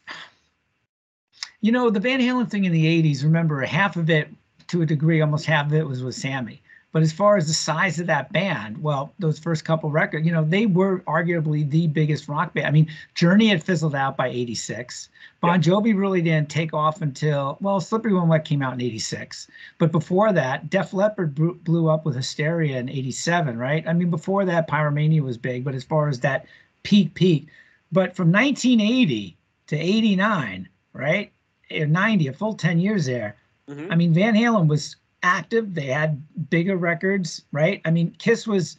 [1.62, 3.23] you know the Van Halen thing in the '80s.
[3.23, 4.29] Remember, half of it,
[4.67, 6.62] to a degree, almost half of it was with Sammy.
[6.91, 10.32] But as far as the size of that band, well, those first couple records, you
[10.32, 12.65] know, they were arguably the biggest rock band.
[12.65, 15.10] I mean, Journey had fizzled out by 86.
[15.39, 19.47] Bon Jovi really didn't take off until, well, Slippery When Wet came out in 86.
[19.78, 23.88] But before that, Def Leppard blew up with Hysteria in 87, right?
[23.88, 25.63] I mean, before that, Pyromania was big.
[25.63, 26.47] But as far as that
[26.82, 27.47] peak, peak.
[27.91, 31.32] But from 1980 to 89, right?
[31.71, 33.36] Or 90, a full 10 years there.
[33.69, 33.91] Mm-hmm.
[33.91, 35.73] I mean, Van Halen was active.
[35.73, 37.82] They had bigger records, right?
[37.86, 38.77] I mean, Kiss was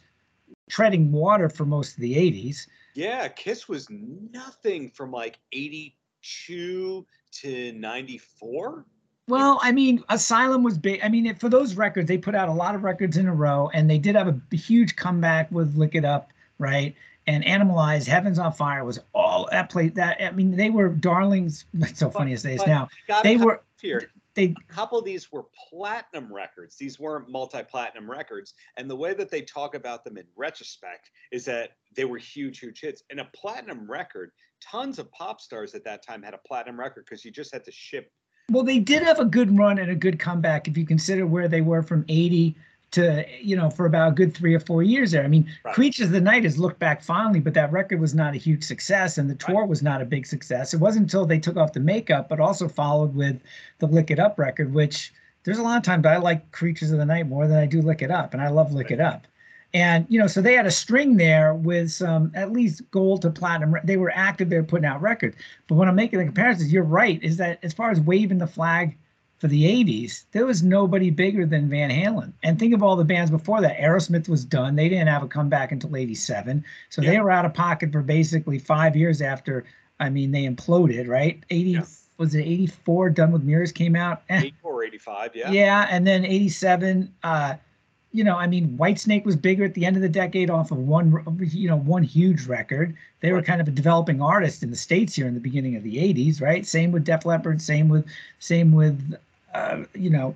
[0.69, 2.67] treading water for most of the 80s.
[2.93, 8.85] Yeah, Kiss was nothing from like 82 to 94.
[9.27, 10.99] Well, I mean, Asylum was big.
[11.03, 13.69] I mean, for those records, they put out a lot of records in a row,
[13.73, 16.95] and they did have a huge comeback with "Lick It Up," right?
[17.27, 19.95] And Animalize, "Heaven's on Fire" was all that played.
[19.95, 21.65] That I mean, they were darlings.
[21.81, 22.89] It's so funny say this now.
[23.23, 24.11] They were here.
[24.35, 26.77] They a couple of these were platinum records.
[26.77, 28.53] These weren't multi-platinum records.
[28.77, 32.59] And the way that they talk about them in retrospect is that they were huge,
[32.59, 33.03] huge hits.
[33.09, 37.05] And a platinum record, tons of pop stars at that time had a platinum record
[37.05, 38.11] because you just had to ship
[38.49, 41.47] well, they did have a good run and a good comeback if you consider where
[41.47, 42.53] they were from 80
[42.91, 45.23] to, you know, for about a good three or four years there.
[45.23, 45.73] I mean, right.
[45.73, 48.63] Creatures of the Night has looked back fondly, but that record was not a huge
[48.63, 49.69] success and the tour right.
[49.69, 50.73] was not a big success.
[50.73, 53.41] It wasn't until they took off the makeup, but also followed with
[53.79, 56.99] the Lick It Up record, which there's a lot of times I like Creatures of
[56.99, 58.99] the Night more than I do Lick It Up, and I love Lick right.
[58.99, 59.25] It Up.
[59.73, 63.29] And you know, so they had a string there with some at least gold to
[63.29, 63.75] platinum.
[63.85, 64.49] They were active.
[64.49, 65.37] They were putting out records.
[65.67, 67.23] But when I'm making the comparisons, you're right.
[67.23, 68.97] Is that as far as waving the flag
[69.41, 72.31] for the 80s, there was nobody bigger than Van Halen.
[72.43, 73.75] And think of all the bands before that.
[73.79, 74.75] Aerosmith was done.
[74.75, 76.63] They didn't have a comeback until 87.
[76.89, 77.09] So yeah.
[77.09, 79.65] they were out of pocket for basically five years after,
[79.99, 81.43] I mean, they imploded, right?
[81.49, 81.81] 80, yeah.
[82.17, 83.09] was it 84?
[83.09, 84.21] Done with Mirrors came out?
[84.29, 85.51] 84, 85, yeah.
[85.51, 85.87] Yeah.
[85.89, 87.55] And then 87, uh,
[88.13, 90.77] you know, I mean, Whitesnake was bigger at the end of the decade off of
[90.77, 92.95] one, you know, one huge record.
[93.21, 95.83] They were kind of a developing artist in the states here in the beginning of
[95.83, 96.65] the '80s, right?
[96.65, 97.61] Same with Def Leppard.
[97.61, 98.05] Same with,
[98.39, 99.15] same with,
[99.53, 100.35] uh, you know,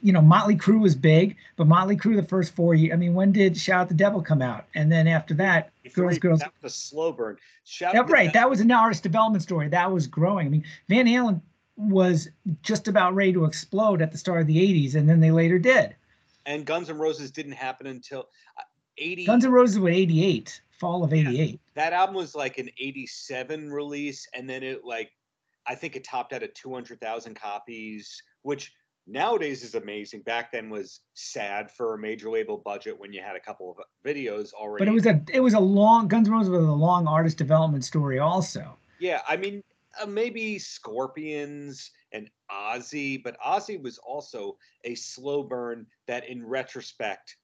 [0.00, 2.92] you know, Motley Crue was big, but Motley Crue the first four years.
[2.92, 4.64] I mean, when did Shout at the Devil come out?
[4.74, 6.40] And then after that, Girls, Girls.
[6.40, 7.36] That was a slow burn.
[7.64, 8.32] Shout yeah, right.
[8.32, 9.68] That was an artist development story.
[9.68, 10.46] That was growing.
[10.46, 11.40] I mean, Van Halen
[11.76, 12.28] was
[12.62, 15.58] just about ready to explode at the start of the '80s, and then they later
[15.58, 15.94] did
[16.46, 18.62] and Guns N' Roses didn't happen until uh,
[18.98, 19.26] 80.
[19.26, 21.50] Guns N' Roses was 88, fall of 88.
[21.50, 25.10] Yeah, that album was like an 87 release, and then it like,
[25.66, 28.72] I think it topped out at 200,000 copies, which
[29.06, 30.22] nowadays is amazing.
[30.22, 33.78] Back then was sad for a major label budget when you had a couple of
[34.04, 34.84] videos already.
[34.84, 37.38] But it was a it was a long Guns N' Roses was a long artist
[37.38, 38.76] development story also.
[38.98, 39.62] Yeah, I mean
[40.00, 47.36] uh, maybe Scorpions and Ozzy, but Ozzy was also a slow burn that, in retrospect,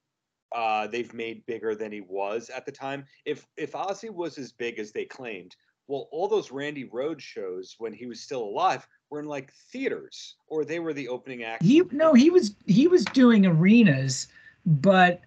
[0.55, 3.05] uh, they've made bigger than he was at the time.
[3.25, 5.57] If if Ozzy was as big as they claimed,
[5.89, 10.37] well, all those Randy Rhoads shows when he was still alive were in like theaters,
[10.49, 11.63] or they were the opening act.
[11.63, 14.29] He no, he was he was doing arenas,
[14.65, 15.21] but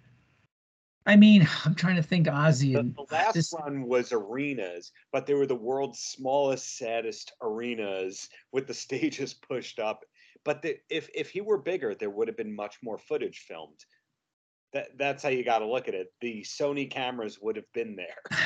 [1.05, 2.73] I mean, I'm trying to think Ozzy.
[2.73, 3.51] The, the last this...
[3.51, 9.79] one was arenas, but they were the world's smallest, saddest arenas with the stages pushed
[9.79, 10.05] up.
[10.45, 13.85] But the, if if he were bigger, there would have been much more footage filmed.
[14.73, 16.13] That that's how you got to look at it.
[16.21, 18.21] The Sony cameras would have been there.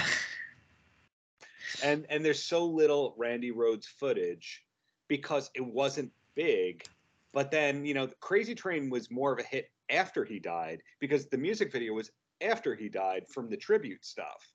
[1.82, 4.64] and and there's so little Randy Rhoads footage
[5.08, 6.84] because it wasn't big.
[7.34, 11.28] But then, you know, Crazy Train was more of a hit after he died because
[11.28, 14.52] the music video was after he died from the tribute stuff.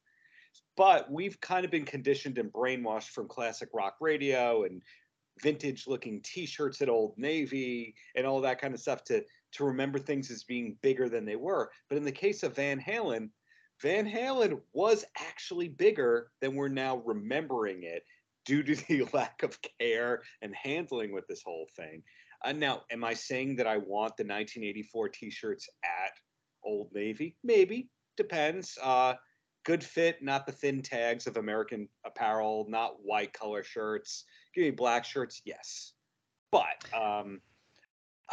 [0.77, 4.81] But we've kind of been conditioned and brainwashed from classic rock radio and
[5.43, 9.99] vintage looking t-shirts at Old Navy and all that kind of stuff to to remember
[9.99, 11.71] things as being bigger than they were.
[11.89, 13.31] But in the case of Van Halen,
[13.81, 18.05] Van Halen was actually bigger than we're now remembering it
[18.45, 22.03] due to the lack of care and handling with this whole thing.
[22.45, 26.13] Uh, now, am I saying that I want the 1984 t-shirts at
[26.65, 27.37] Old Navy?
[27.43, 27.89] Maybe.
[28.17, 28.79] Depends.
[28.83, 29.15] Uh,
[29.65, 34.25] good fit, not the thin tags of American apparel, not white color shirts.
[34.55, 35.93] Give me black shirts, yes.
[36.51, 37.41] But um,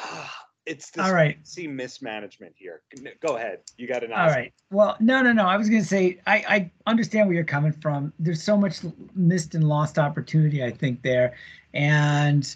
[0.02, 0.28] uh,
[0.66, 1.38] it's this all right.
[1.44, 2.82] See mismanagement here.
[3.26, 3.60] Go ahead.
[3.78, 4.12] You got an.
[4.12, 4.54] All right.
[4.72, 5.46] Well, no, no, no.
[5.46, 8.12] I was going to say I, I understand where you're coming from.
[8.20, 8.80] There's so much
[9.14, 11.36] missed and lost opportunity, I think there,
[11.74, 12.56] and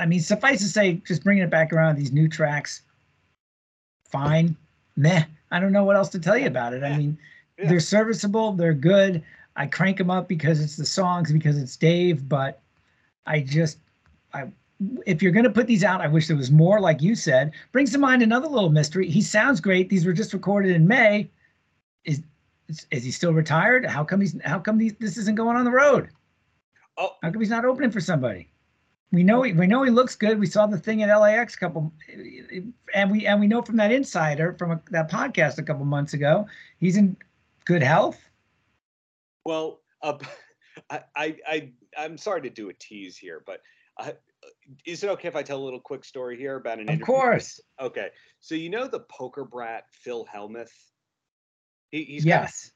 [0.00, 2.82] I mean, suffice to say, just bringing it back around these new tracks,
[4.08, 4.56] fine
[4.96, 5.24] meh.
[5.50, 6.82] I don't know what else to tell you about it.
[6.82, 7.18] I mean,
[7.58, 7.68] yeah.
[7.68, 9.22] they're serviceable, they're good.
[9.56, 12.62] I crank them up because it's the songs, because it's Dave, but
[13.26, 13.78] I just,
[14.32, 14.48] I,
[15.06, 17.52] if you're going to put these out, I wish there was more, like you said.
[17.72, 19.08] Brings to mind another little mystery.
[19.08, 19.88] He sounds great.
[19.88, 21.30] These were just recorded in May.
[22.04, 22.22] Is
[22.68, 23.84] is, is he still retired?
[23.84, 26.10] How come he's how come these, this isn't going on the road?
[26.96, 28.50] Oh, how come he's not opening for somebody?
[29.12, 30.38] We know he, we know he looks good.
[30.38, 31.92] We saw the thing at LAX a couple,
[32.94, 36.14] and we and we know from that insider from a, that podcast a couple months
[36.14, 36.46] ago,
[36.78, 37.16] he's in
[37.64, 38.20] good health.
[39.44, 40.18] Well, uh,
[40.90, 43.62] I, I I I'm sorry to do a tease here, but
[43.98, 44.12] uh,
[44.86, 46.88] is it okay if I tell a little quick story here about an?
[46.88, 47.06] Of interview?
[47.06, 47.60] course.
[47.80, 48.08] Okay,
[48.40, 50.70] so you know the poker brat Phil Hellmuth.
[51.90, 52.70] He, he's yes.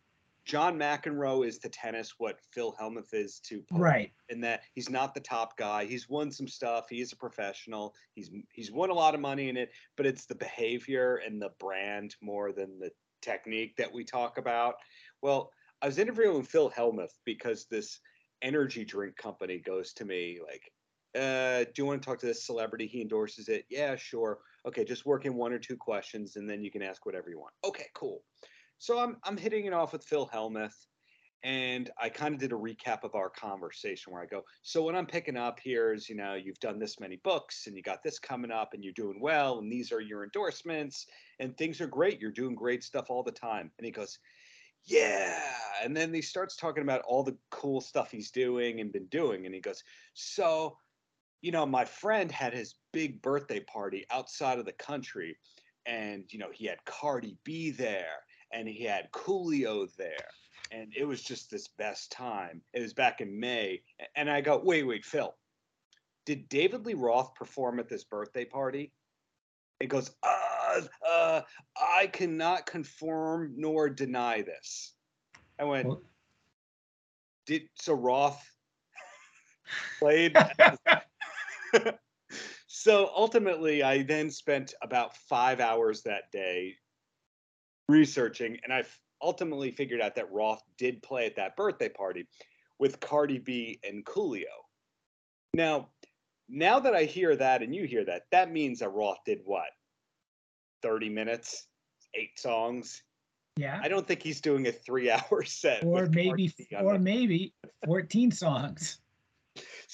[0.44, 4.12] John McEnroe is to tennis what Phil Hellmuth is to poker, Right.
[4.28, 5.86] in that he's not the top guy.
[5.86, 6.86] He's won some stuff.
[6.90, 7.94] He is a professional.
[8.14, 11.50] He's he's won a lot of money in it, but it's the behavior and the
[11.58, 12.90] brand more than the
[13.22, 14.74] technique that we talk about.
[15.22, 15.50] Well,
[15.80, 18.00] I was interviewing Phil Hellmuth because this
[18.42, 20.70] energy drink company goes to me like,
[21.14, 22.86] uh, "Do you want to talk to this celebrity?
[22.86, 23.66] He endorses it.
[23.70, 24.40] Yeah, sure.
[24.66, 27.38] Okay, just work in one or two questions, and then you can ask whatever you
[27.38, 27.54] want.
[27.64, 28.24] Okay, cool."
[28.78, 30.86] So I'm I'm hitting it off with Phil Hellmuth,
[31.42, 34.96] and I kind of did a recap of our conversation where I go, "So what
[34.96, 38.02] I'm picking up here is, you know, you've done this many books, and you got
[38.02, 41.06] this coming up, and you're doing well, and these are your endorsements,
[41.38, 42.20] and things are great.
[42.20, 44.18] You're doing great stuff all the time." And he goes,
[44.84, 49.08] "Yeah," and then he starts talking about all the cool stuff he's doing and been
[49.08, 49.82] doing, and he goes,
[50.14, 50.78] "So."
[51.44, 55.36] You know, my friend had his big birthday party outside of the country,
[55.84, 60.26] and you know he had Cardi B there, and he had Coolio there,
[60.72, 62.62] and it was just this best time.
[62.72, 63.82] It was back in May,
[64.16, 65.34] and I go, wait, wait, Phil,
[66.24, 68.94] did David Lee Roth perform at this birthday party?
[69.80, 71.42] It goes, uh, uh,
[71.76, 74.94] I cannot confirm nor deny this.
[75.58, 76.02] I went, Well-
[77.44, 78.42] did so Roth
[79.98, 80.34] played?
[82.66, 86.74] so ultimately, I then spent about five hours that day
[87.88, 88.84] researching, and I
[89.22, 92.26] ultimately figured out that Roth did play at that birthday party
[92.78, 94.44] with Cardi B and Coolio.
[95.54, 95.88] Now,
[96.48, 99.68] now that I hear that and you hear that, that means that Roth did what?
[100.82, 101.66] 30 minutes,
[102.14, 103.02] eight songs.
[103.56, 103.80] Yeah.
[103.82, 105.84] I don't think he's doing a three hour set.
[105.84, 107.54] Or maybe, or maybe
[107.86, 108.98] 14 songs.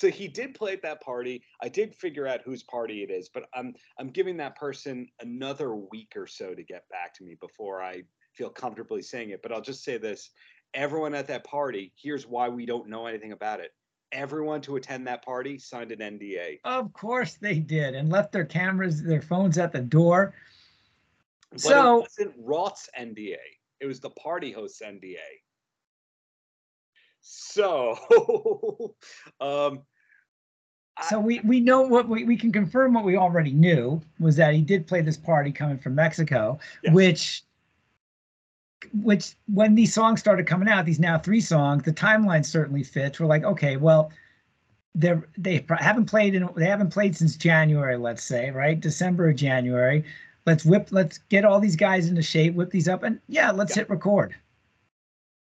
[0.00, 1.42] So he did play at that party.
[1.62, 5.74] I did figure out whose party it is, but I'm I'm giving that person another
[5.74, 9.42] week or so to get back to me before I feel comfortably saying it.
[9.42, 10.30] But I'll just say this:
[10.72, 13.74] everyone at that party, here's why we don't know anything about it.
[14.10, 16.60] Everyone to attend that party signed an NDA.
[16.64, 20.32] Of course they did and left their cameras, their phones at the door.
[21.50, 23.36] But So- it wasn't Roth's NDA.
[23.80, 25.42] It was the party host's NDA.
[27.22, 28.94] So,
[29.40, 29.82] um,
[31.08, 34.54] So we, we know what we, we can confirm what we already knew was that
[34.54, 36.94] he did play this party coming from Mexico, Yes.
[36.94, 37.42] which
[39.02, 43.20] which when these songs started coming out, these now three songs, the timeline certainly fits.
[43.20, 44.10] We're like, okay, well,
[44.94, 48.78] they're they haven't played in they haven't played since January, let's say, right?
[48.80, 50.04] December or January.
[50.46, 53.76] Let's whip, let's get all these guys into shape, whip these up, and yeah, let's
[53.76, 53.82] Yeah.
[53.82, 54.34] hit record.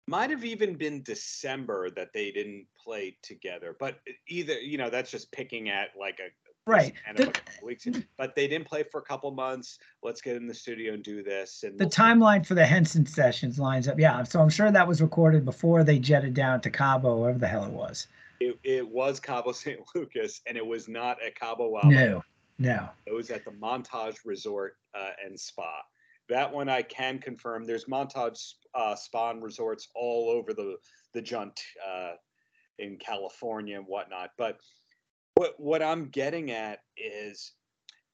[0.10, 5.12] Might have even been December that they didn't play together, but either you know that's
[5.12, 6.30] just picking at like a
[6.70, 6.94] Right.
[7.16, 7.88] The- weeks.
[8.18, 9.80] But they didn't play for a couple months.
[10.04, 11.64] Let's get in the studio and do this.
[11.64, 14.00] And the we'll timeline for the Henson sessions lines up.
[14.00, 17.48] Yeah, so I'm sure that was recorded before they jetted down to Cabo, wherever the
[17.48, 18.08] hell it was.
[18.40, 21.90] It, it was Cabo San Lucas, and it was not at Cabo Wabo.
[21.90, 22.24] No,
[22.60, 22.90] no.
[23.08, 25.82] It was at the Montage Resort uh, and Spa.
[26.30, 27.66] That one I can confirm.
[27.66, 30.78] There's Montage uh, Spa and resorts all over the
[31.14, 32.14] the Junt uh,
[32.78, 34.30] in California and whatnot.
[34.38, 34.58] But
[35.36, 37.54] what what I'm getting at is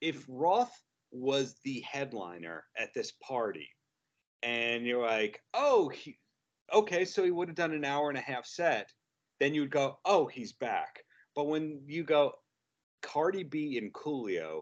[0.01, 0.71] if Roth
[1.11, 3.69] was the headliner at this party,
[4.43, 6.17] and you're like, oh, he,
[6.73, 8.89] okay, so he would have done an hour and a half set,
[9.39, 10.99] then you'd go, oh, he's back.
[11.35, 12.33] But when you go,
[13.01, 14.61] Cardi B and Coolio,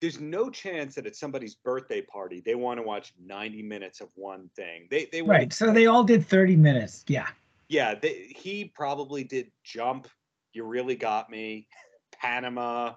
[0.00, 4.08] there's no chance that at somebody's birthday party they want to watch 90 minutes of
[4.14, 4.86] one thing.
[4.90, 5.52] They they Right.
[5.52, 7.04] So they all did 30 minutes.
[7.08, 7.28] Yeah.
[7.68, 10.08] yeah, they, he probably did jump.
[10.52, 11.68] You really got me.
[12.12, 12.94] Panama.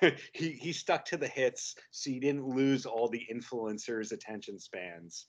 [0.32, 5.26] he he stuck to the hits, so you didn't lose all the influencers' attention spans.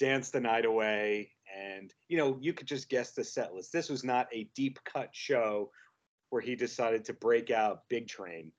[0.00, 3.72] Dance the night away, and you know you could just guess the set list.
[3.72, 5.70] This was not a deep cut show
[6.30, 8.50] where he decided to break out Big Train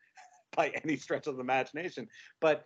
[0.55, 2.07] by any stretch of the imagination,
[2.41, 2.65] but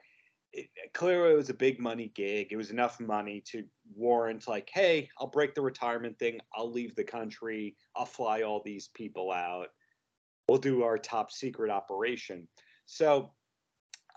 [0.54, 2.48] it, clearly it was a big money gig.
[2.52, 3.64] It was enough money to
[3.96, 6.40] warrant like, hey, I'll break the retirement thing.
[6.56, 7.76] I'll leave the country.
[7.96, 9.68] I'll fly all these people out.
[10.48, 12.48] We'll do our top secret operation.
[12.86, 13.32] So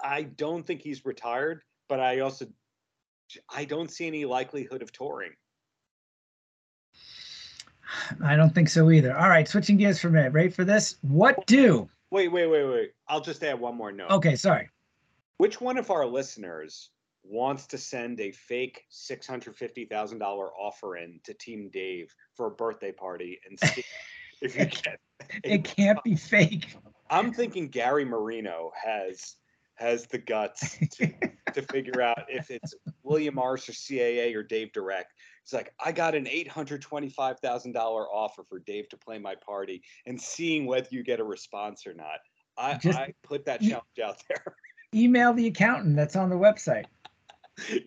[0.02, 2.46] I don't think he's retired, but I also
[3.54, 5.32] I don't see any likelihood of touring.
[8.24, 9.16] I don't think so either.
[9.16, 9.46] All right.
[9.46, 10.32] Switching gears for a minute.
[10.32, 10.96] Ready for this?
[11.02, 11.88] What do?
[12.12, 12.90] Wait, wait, wait, wait.
[13.08, 14.10] I'll just add one more note.
[14.10, 14.36] Okay.
[14.36, 14.68] Sorry.
[15.38, 16.90] Which one of our listeners
[17.24, 22.14] wants to send a fake six hundred fifty thousand dollar offer in to Team Dave
[22.36, 23.82] for a birthday party and see
[24.42, 24.98] if you get?
[25.22, 26.76] a- It can't be fake.
[27.08, 29.36] I'm thinking Gary Marino has
[29.76, 31.10] has the guts to,
[31.54, 35.12] to figure out if it's William Morris or CAA or Dave Direct.
[35.44, 39.18] He's like, I got an eight hundred twenty-five thousand dollar offer for Dave to play
[39.18, 42.20] my party, and seeing whether you get a response or not.
[42.56, 44.56] I, Just- I put that challenge out there.
[44.94, 46.84] Email the accountant that's on the website.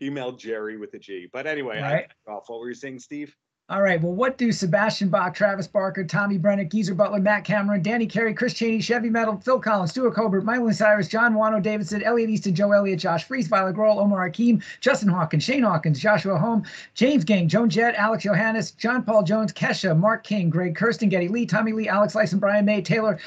[0.02, 1.28] Email Jerry with a G.
[1.32, 2.08] But anyway, Right.
[2.28, 2.46] off.
[2.48, 3.36] What were you saying, Steve?
[3.68, 4.00] All right.
[4.00, 8.32] Well, what do Sebastian Bach, Travis Barker, Tommy Brennan, Geezer Butler, Matt Cameron, Danny Carey,
[8.32, 12.54] Chris Chaney, Chevy Metal, Phil Collen, Stuart Colbert, Miley Cyrus, John Wano Davidson, Elliot Easton,
[12.54, 16.62] Joe Elliott, Josh Freese, Violet Grohl, Omar Hakim, Justin Hawkins, Shane Hawkins, Joshua Homme,
[16.94, 21.28] James Gang, Joan Jett, Alex Johannes, John Paul Jones, Kesha, Mark King, Greg Kurstin, Geddy
[21.28, 23.18] Lee, Tommy Lee, Alex Lifeson, Brian May, Taylor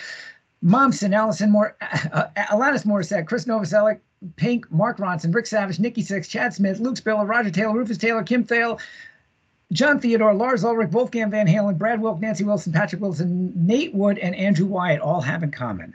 [0.65, 1.77] Momsen, Allison Moore,
[2.13, 3.99] uh, Alanis Morissette, Chris Novoselic,
[4.37, 8.23] Pink, Mark Ronson, Rick Savage, Nikki Sixx, Chad Smith, Luke Spiller, Roger Taylor, Rufus Taylor,
[8.23, 8.81] Kim Thayil,
[9.73, 14.19] Jon Theodore, Lars Ulrich, Wolfgang Van Halen, Brad Wilk, Nancy Wilson, Patrick Wilson, Nate Wood,
[14.19, 15.95] and Andrew Wyatt all have in common.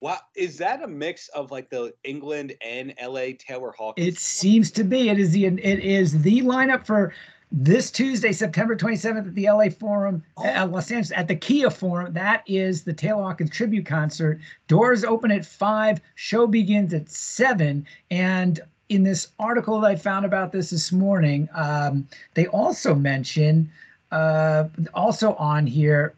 [0.00, 4.06] Wow, is that a mix of like the England and LA Taylor Hawkins?
[4.06, 5.10] It seems to be.
[5.10, 7.12] It is the it is the lineup for
[7.52, 12.12] this Tuesday, September 27th at the LA Forum, at Los Angeles, at the Kia Forum.
[12.12, 14.40] That is the Taylor Hawkins tribute concert.
[14.68, 16.00] Doors open at five.
[16.14, 17.84] Show begins at seven.
[18.10, 18.60] And
[18.90, 23.70] in this article that I found about this this morning, um, they also mention
[24.10, 26.14] uh, also on here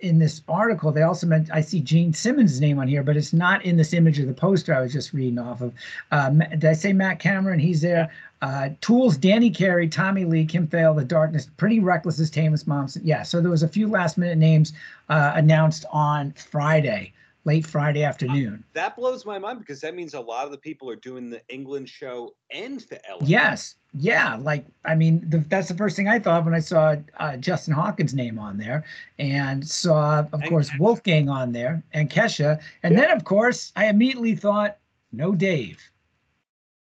[0.00, 3.32] in this article, they also meant I see Gene Simmons' name on here, but it's
[3.32, 5.74] not in this image of the poster I was just reading off of.
[6.12, 7.58] Um, did I say Matt Cameron?
[7.58, 8.08] He's there.
[8.40, 13.00] Uh, Tools, Danny Carey, Tommy Lee, Kim Thayil, The Darkness, Pretty Reckless is Tamus Momsen.
[13.02, 14.72] Yeah, so there was a few last minute names
[15.08, 17.12] uh, announced on Friday,
[17.48, 18.62] late Friday afternoon.
[18.74, 21.42] that blows my mind because that means a lot of the people are doing the
[21.48, 23.24] England show and the LA.
[23.26, 26.96] Yes, yeah, like I mean, the, that's the first thing I thought when I saw
[27.18, 28.84] uh, Justin Hawkins' name on there,
[29.18, 30.78] and saw, of And course, Kesha.
[30.78, 33.00] Wolfgang on there, and Kesha, and Yeah.
[33.00, 34.78] then of course I immediately thought,
[35.12, 35.90] no Dave,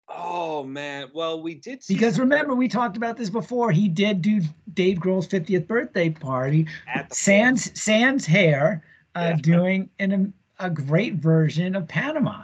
[0.07, 1.09] Oh man.
[1.13, 3.71] Well, we did see because remember we talked about this before.
[3.71, 4.41] He did do
[4.73, 8.83] Dave Grohl's 50th birthday party, at the Sans Sans hair,
[9.15, 9.35] uh, Yeah.
[9.37, 12.43] doing an, a great version of Panama.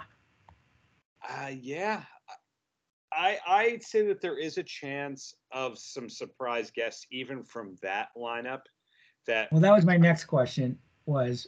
[1.28, 2.04] Uh, yeah.
[3.12, 8.10] I I'd say that there is a chance of some surprise guests even from that
[8.16, 8.62] lineup.
[9.26, 10.78] That Well, that was my next question.
[11.06, 11.48] Was,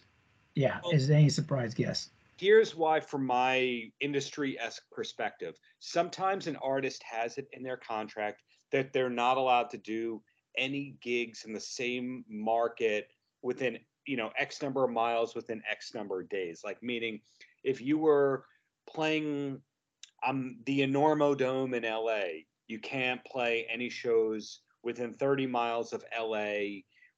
[0.55, 2.11] yeah, Well- is there any surprise guests?
[2.37, 8.41] here's why, from my industry esque perspective, sometimes an artist has it in their contract
[8.71, 10.19] that they're not allowed to do
[10.57, 13.09] any gigs in the same market
[13.43, 16.61] within you know x number of miles within x number of days.
[16.63, 17.21] Like meaning
[17.63, 18.45] if you were
[18.89, 19.61] playing
[20.25, 22.21] um the enormo dome in la
[22.67, 26.55] you can't play any shows within 30 miles of la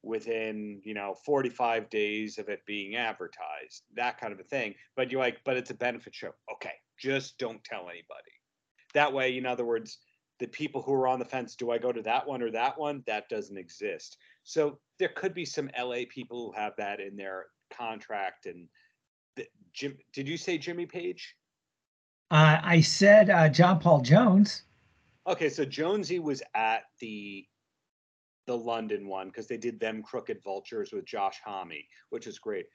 [0.01, 4.75] within you know 45 days of it being advertised that kind of a thing.
[4.95, 6.31] But you're like but it's a benefit show.
[6.51, 8.31] Okay just don't tell anybody.
[8.93, 9.99] That way in other words
[10.39, 12.77] the people who are on the fence do i go to that one or that
[12.77, 13.03] one?
[13.07, 17.45] That doesn't exist so there could be some la people who have that in their
[17.75, 18.67] contract and
[19.35, 21.35] the, Jim, did you say jimmy page
[22.31, 24.63] Uh, I said uh, John Paul Jones.
[25.27, 27.45] okay so jonesy was at the
[28.45, 31.71] the london one because they did them crooked vultures with josh homme
[32.09, 32.65] which is great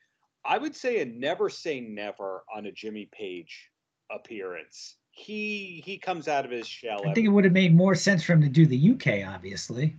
[0.46, 3.68] i would say a never say never on a jimmy page
[4.10, 7.94] appearance he he comes out of his shell I think it would have made more
[7.94, 9.96] sense for him to do the UK, obviously.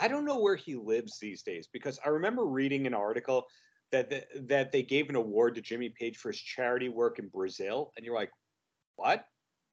[0.00, 3.46] I don't know where he lives these days because I remember reading an article
[3.92, 7.28] that that, that they gave an award to Jimmy Page for his charity work in
[7.28, 8.30] Brazil, and you're like,
[8.96, 9.24] what?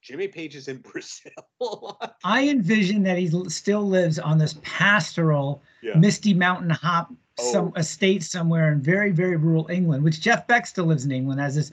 [0.01, 1.99] Jimmy Page is in Brazil?
[2.23, 5.95] I envision that he still lives on this pastoral, yeah.
[5.97, 7.79] misty mountain hop some Oh.
[7.79, 11.55] estate somewhere in very, very rural England, which Jeff Beck still lives in England, has
[11.55, 11.71] this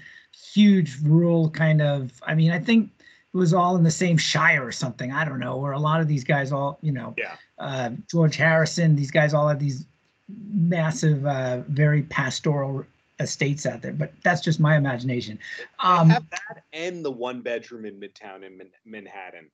[0.53, 2.21] huge rural kind of.
[2.27, 2.91] I mean, I think
[3.33, 5.13] was all in the same shire or something.
[5.13, 7.37] I don't know, where a lot of these guys all, you know, Yeah.
[7.59, 9.87] uh, George Harrison, these guys all have these
[10.29, 12.85] massive, uh, very pastoral
[13.21, 13.93] estates out there.
[13.93, 15.39] But that's just my imagination.
[15.79, 19.51] Um, have that and the one bedroom in Midtown in Man- Manhattan.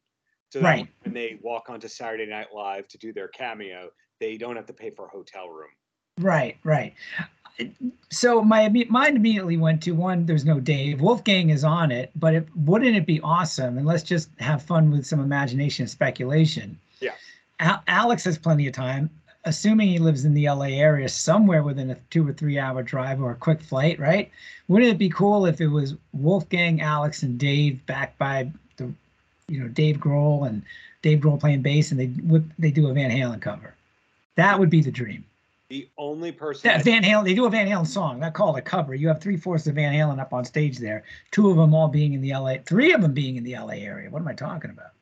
[0.51, 0.89] So Right.
[1.01, 4.73] when they walk onto Saturday Night Live to do their cameo, they don't have to
[4.73, 5.71] pay for a hotel room.
[6.19, 6.95] Right, right.
[8.11, 10.27] So my mind immediately went to one.
[10.27, 11.01] There's no Dave.
[11.01, 13.77] Wolfgang is on it, but it, wouldn't it be awesome?
[13.77, 16.79] And let's just have fun with some imagination and speculation.
[17.01, 17.13] Yeah.
[17.61, 19.11] Al- Alex has plenty of time,
[19.45, 23.21] assuming he lives in the LA area, somewhere within a two or three hour drive
[23.21, 23.99] or a quick flight.
[23.99, 24.31] Right?
[24.69, 28.93] Wouldn't it be cool if it was Wolfgang, Alex, and Dave backed by the,
[29.49, 30.63] you know, Dave Grohl and
[31.03, 33.75] Dave Grohl playing bass, and they they do a Van Halen cover.
[34.37, 35.25] That would be the dream.
[35.71, 37.25] The only person that- Van Halen.
[37.25, 38.21] They do a Van Halen song.
[38.21, 38.95] Not called a cover.
[38.95, 41.05] You have three fourths of Van Halen up on stage there.
[41.31, 42.59] Two of them all being in the LA.
[42.59, 44.09] Three of them being in the LA area.
[44.09, 44.93] What am I talking about?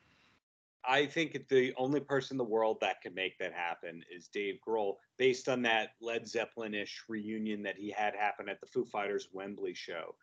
[0.88, 4.58] I think the only person in the world that can make that happen is Dave
[4.66, 9.28] Grohl, based on that Led Zeppelin-ish reunion that he had happen at the Foo Fighters
[9.32, 10.14] Wembley show.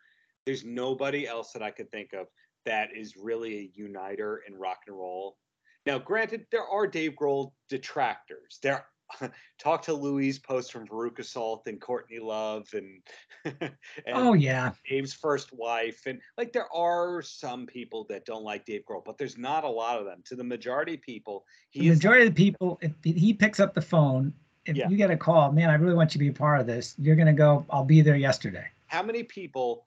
[0.45, 2.27] There's nobody else that I could think of
[2.65, 5.37] that is really a uniter in rock and roll.
[5.85, 8.59] Now, granted, there are Dave Grohl detractors.
[8.61, 8.85] There,
[9.59, 13.01] talk to Louise Post from Veruca Salt and Courtney Love and,
[13.61, 13.71] and
[14.13, 18.83] oh yeah, Dave's first wife and like there are some people that don't like Dave
[18.89, 20.21] Grohl, but there's not a lot of them.
[20.25, 23.73] To the majority of people, he the majority of the people, if he picks up
[23.73, 24.33] the phone,
[24.65, 24.87] if yeah.
[24.87, 26.95] you get a call, man, I really want you to be a part of this.
[26.97, 27.65] You're gonna go.
[27.69, 28.65] I'll be there yesterday.
[28.87, 29.85] How many people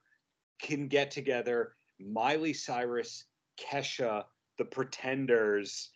[0.61, 1.73] can get together?
[1.99, 3.25] Miley Cyrus,
[3.59, 4.25] Kesha,
[4.57, 5.89] The Pretenders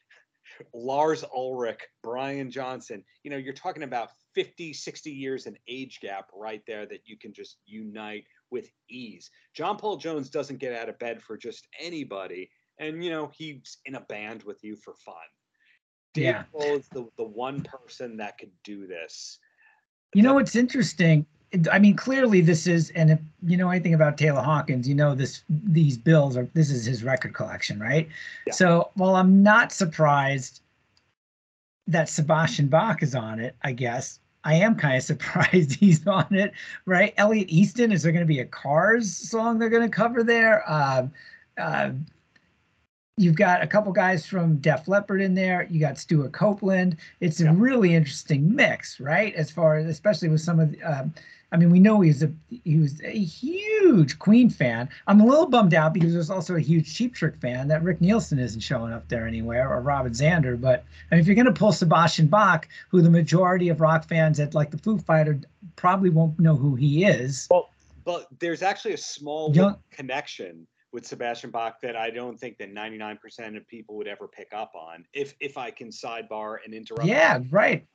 [0.74, 6.30] Lars Ulrich, Brian Johnson, you know, you're talking about 50, 60 years in age gap
[6.34, 9.30] right there that you can just unite with ease.
[9.53, 12.49] John Paul Jones doesn't get out of bed for just anybody.
[12.80, 15.16] And, you know, he's in a band with you for fun.
[16.14, 16.43] Dave yeah.
[16.53, 19.39] Grohl is the, the one person that could do this.
[20.14, 21.26] You know, what's interesting
[21.72, 25.16] I mean, clearly this is, and if you know anything about Taylor Hawkins, you know
[25.16, 28.08] this these bills are this is his record collection, right?
[28.47, 28.54] Yeah.
[28.54, 30.62] So while I'm not surprised
[31.88, 36.34] that Sebastian Bach is on it, I guess I am kind of surprised he's on
[36.34, 36.54] it,
[36.86, 37.14] right?
[37.18, 40.64] Elliot Easton, is there going to be a Cars song they're going to cover there?
[40.68, 41.08] Uh,
[41.58, 41.91] uh,
[43.18, 45.68] you've got a couple guys from Def Leppard in there.
[45.70, 46.97] You got Stuart Copeland.
[47.20, 49.34] It's a really interesting mix, right?
[49.36, 51.14] As far as especially with some of the, um,
[51.52, 52.32] I mean, we know he's a
[52.64, 54.88] he was a huge Queen fan.
[55.08, 57.99] I'm a little bummed out because there's also a huge Cheap Trick fan that Rick
[57.99, 60.60] Nielsen isn't showing up there anywhere or Robin Zander.
[60.60, 64.08] But I mean, if you're going to pull Sebastian Bach, who the majority of rock
[64.08, 65.41] fans at like the Foo Fighter
[65.76, 67.47] probably won't know who he is.
[67.52, 67.70] Well,
[68.06, 72.74] but there's actually a small Young, connection with Sebastian Bach that I don't think that
[72.74, 75.06] 99% of people would ever pick up on.
[75.14, 77.06] If if I can sidebar and interrupt.
[77.06, 77.86] Yeah, right.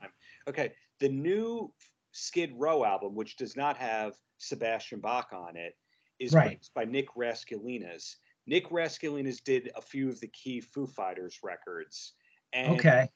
[0.47, 1.73] Okay, the new
[2.17, 5.77] Skid Row album, which does not have Sebastian Bach on it,
[6.19, 6.67] is right.
[6.75, 8.17] by Nick Raskulinecz.
[8.47, 12.15] Nick Raskulinecz did a few of the key Foo Fighters records.
[12.53, 13.11] And okay.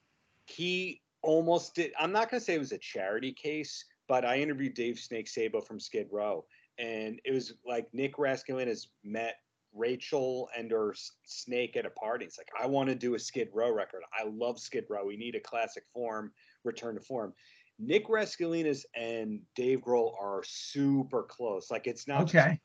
[0.46, 1.92] he almost did.
[1.98, 5.28] I'm not going to say it was a charity case, but I interviewed Dave Snake
[5.28, 6.44] Sabo from Skid Row.
[6.78, 9.36] And it was like Nick Raskulinecz met
[9.72, 10.94] Rachel and her
[11.24, 12.24] snake at a party.
[12.24, 14.02] It's like, I want to do a Skid Row record.
[14.18, 15.06] I love Skid Row.
[15.06, 16.32] We need a classic form,
[16.64, 17.32] return to form.
[17.80, 21.70] Nick Raskulinecz and Dave Grohl are super close.
[21.70, 22.50] Like it's not okay.
[22.50, 22.60] Just,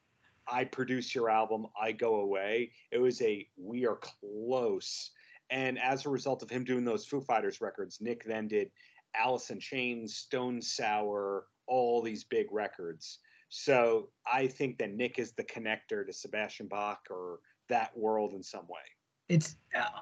[0.47, 2.72] I produce your album, I go away.
[2.91, 5.11] It was a we are close.
[5.49, 8.70] And as a result of him doing those Foo Fighters records, Nick then did
[9.16, 13.20] Alice in Chains, Stone Sour, all these big records.
[13.49, 17.39] So I think that Nick is the connector to Sebastian Bach or
[17.70, 18.82] that world in some way.
[19.30, 20.01] It's uh,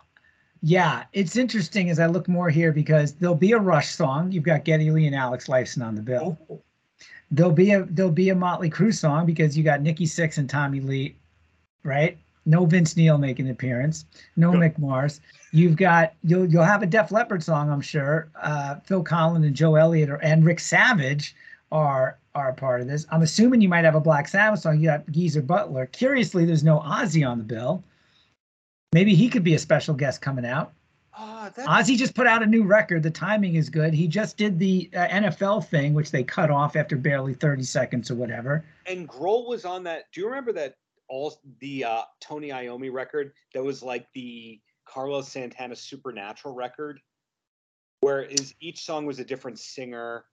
[0.66, 4.32] yeah, it's interesting as I look more here because there'll be a Rush song.
[4.32, 6.38] You've got Geddy Lee and Alex Lifeson on the bill.
[6.50, 6.62] Oh.
[7.32, 10.50] There'll be a there'll be a Motley Crue song because you got Nikki Sixx and
[10.50, 11.18] Tommy Lee,
[11.84, 12.18] right?
[12.46, 14.06] No Vince Neil making an appearance.
[14.38, 15.20] No Mick Mars.
[15.52, 18.30] You've got you'll you'll have a Def Leppard song, I'm sure.
[18.42, 21.36] Uh, Phil Collen and Joe Elliott are, and Rick Savage
[21.74, 23.06] are are a part of this.
[23.12, 24.80] I'm assuming you might have a Black Sabbath song.
[24.80, 25.88] You got Geezer Butler.
[25.88, 27.84] Curiously, there's no Ozzy on the bill.
[28.94, 30.74] Maybe he could be a special guest coming out.
[31.16, 33.04] Uh, Ozzy just put out a new record.
[33.04, 33.94] The timing is good.
[33.94, 38.10] He just did the uh, NFL thing, which they cut off after barely 30 seconds
[38.10, 38.66] or whatever.
[38.88, 40.06] And Grohl was on that.
[40.12, 40.76] Do you remember that
[41.08, 47.00] all the uh, Tony Iommi record that was like the Carlos Santana Supernatural record,
[48.02, 50.26] where is each song was a different singer,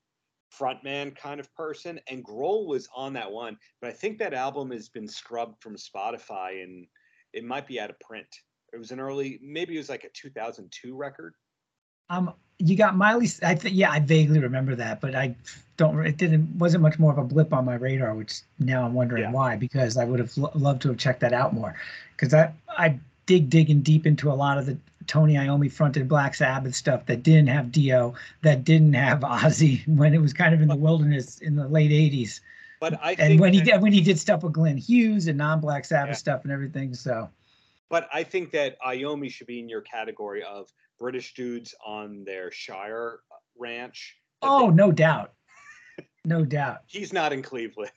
[0.59, 3.57] frontman kind of person, and Grohl was on that one.
[3.81, 6.87] But I think that album has been scrubbed from Spotify and
[7.33, 8.27] it might be out of print.
[8.73, 11.35] It was an early, maybe it was like a 2002 record.
[12.09, 13.29] Um, you got Miley.
[13.43, 15.35] I think, yeah, I vaguely remember that, but I
[15.77, 15.99] don't.
[16.05, 16.59] It didn't.
[16.59, 19.31] Wasn't much more of a blip on my radar, which now I'm wondering yeah.
[19.31, 19.57] why.
[19.57, 21.75] Because I would have lo- loved to have checked that out more.
[22.15, 26.35] Because I I dig digging deep into a lot of the Tony Iommi fronted Black
[26.35, 30.61] Sabbath stuff that didn't have Dio, that didn't have Ozzy when it was kind of
[30.61, 32.41] in the wilderness in the late '80s.
[32.79, 35.87] But I and when he did when he did stuff with Glenn Hughes and non-Black
[35.87, 36.19] Sabbath yeah.
[36.19, 37.31] stuff and everything, so.
[37.91, 42.51] But I think that Iommi should be in your category of British dudes on their
[42.51, 43.21] Shire
[43.59, 44.17] ranch.
[44.43, 45.33] Oh, they- no doubt,
[46.25, 46.83] no doubt.
[46.87, 47.91] He's not in Cleveland.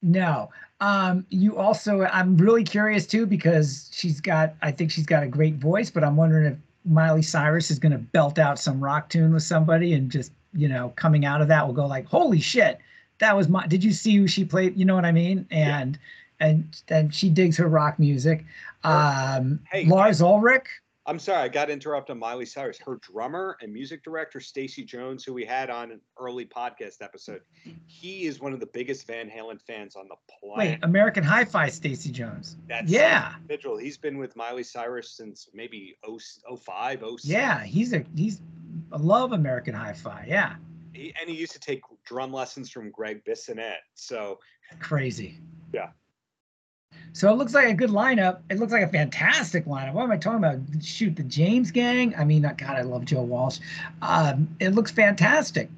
[0.00, 0.50] No.
[0.80, 5.28] Um, you also, I'm really curious too because she's got, I think she's got a
[5.28, 9.08] great voice, but I'm wondering if Miley Cyrus is going to belt out some rock
[9.08, 12.40] tune with somebody and just, you know, coming out of that will go like, holy
[12.40, 12.78] shit,
[13.20, 13.66] that was my.
[13.68, 14.76] Did you see who she played?
[14.76, 15.46] You know what I mean?
[15.50, 15.96] And
[16.40, 16.46] yeah.
[16.48, 18.44] and and she digs her rock music.
[18.84, 20.66] Um, hey, Lars Ulrich.
[21.04, 22.78] I'm sorry, I got to interrupt on Miley Cyrus.
[22.78, 27.40] Her drummer and music director, Stacy Jones, who we had on an early podcast episode,
[27.86, 30.74] he is one of the biggest Van Halen fans on the planet.
[30.74, 32.56] Wait, American Hi-Fi, Stacy Jones.
[32.68, 33.78] That's yeah, individual.
[33.78, 36.18] He's been with Miley Cyrus since maybe 0,
[36.56, 37.24] 05, 06.
[37.24, 38.40] Yeah, he's a he's
[38.92, 40.26] I love American Hi-Fi.
[40.28, 40.54] Yeah,
[40.92, 43.82] he, and he used to take drum lessons from Greg Bissonette.
[43.94, 44.38] So
[44.78, 45.40] crazy.
[45.72, 45.88] Yeah.
[47.14, 48.38] So it looks like a good lineup.
[48.48, 49.92] It looks like a fantastic lineup.
[49.92, 50.58] What am I talking about?
[50.82, 52.14] Shoot, the James Gang.
[52.16, 53.58] I mean, God, I love Joe Walsh.
[54.00, 55.68] Um, it looks fantastic.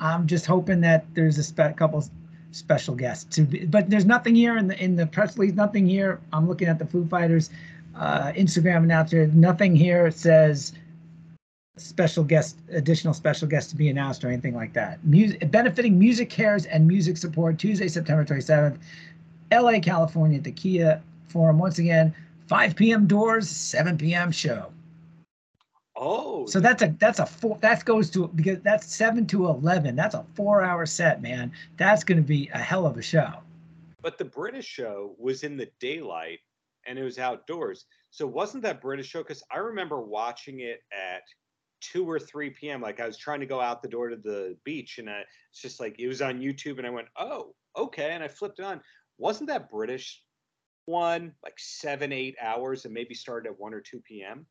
[0.00, 2.04] I'm just hoping that there's a spe- couple
[2.52, 5.54] special guests to be, but there's nothing here in the in the press release.
[5.54, 6.20] Nothing here.
[6.32, 7.50] I'm looking at the Foo Fighters
[7.94, 9.26] uh, Instagram announcer.
[9.28, 10.72] Nothing here says
[11.76, 15.04] special guest, additional special guests to be announced or anything like that.
[15.04, 18.78] Music benefiting MusiCares and Music Support Tuesday, September 27th.
[19.52, 21.58] LA, California, at the Kia Forum.
[21.58, 22.14] Once again,
[22.48, 23.06] 5 p.m.
[23.06, 24.30] doors, 7 p.m.
[24.30, 24.72] show.
[25.96, 29.94] Oh, So that's a that's a four that goes to because that's seven to eleven.
[29.96, 31.52] That's a four hour set, man.
[31.76, 33.34] That's gonna be a hell of a show.
[34.02, 36.38] but the British show was in the daylight
[36.86, 37.84] and it was outdoors.
[38.10, 39.18] So wasn't that British show?
[39.18, 41.20] Because I remember watching it at
[41.82, 42.80] two or three p.m.
[42.80, 45.60] Like I was trying to go out the door to the beach, and I, it's
[45.60, 48.64] just like it was on YouTube, and I went, "Oh, okay," and I flipped it
[48.64, 48.80] on.
[49.20, 50.22] Wasn't that British
[50.86, 54.46] one like seven, eight hours, and maybe started at one or two p.m.?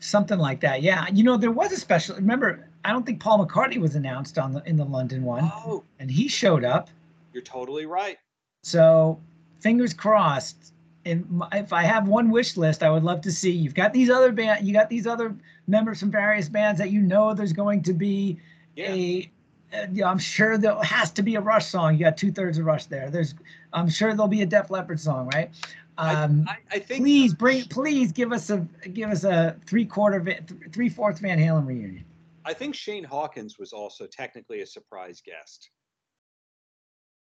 [0.00, 0.82] Something like that.
[0.82, 1.06] Yeah.
[1.12, 4.52] You know, there was a special remember, I don't think Paul McCartney was announced on
[4.52, 5.44] the in the London one.
[5.44, 6.90] Oh, And he showed up.
[7.32, 8.18] you're totally right.
[8.62, 9.18] So
[9.60, 10.72] fingers crossed.
[11.06, 13.52] And if I have one wish list, I would love to see.
[13.52, 15.36] You've got these other band, you got these other
[15.68, 18.38] members from various bands that you know there's going to be
[18.74, 18.90] Yeah.
[18.92, 19.30] a.
[19.72, 21.94] Uh, yeah, I'm sure there has to be a Rush song.
[21.94, 23.10] You got two thirds of Rush there.
[23.10, 23.34] There's,
[23.72, 25.50] I'm sure there'll be a Def Leppard song, right?
[25.98, 28.58] Um, I, I think please bring, please give us a
[28.92, 30.22] give us a three quarter,
[30.70, 32.04] three fourths Van Halen reunion.
[32.44, 35.70] I think Shane Hawkins was also technically a surprise guest.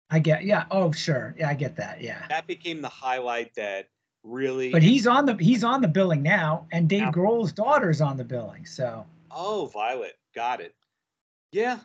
[0.10, 0.66] I get, yeah.
[0.72, 2.26] Oh, sure, yeah, I get that, yeah.
[2.30, 3.88] That became the highlight that
[4.24, 4.72] really.
[4.72, 7.12] But he's on the he's on the billing now, and Dave Yeah.
[7.12, 8.66] Grohl's daughter's on the billing.
[8.66, 10.76] So Oh, Violet, got it.
[11.52, 11.80] Yeah,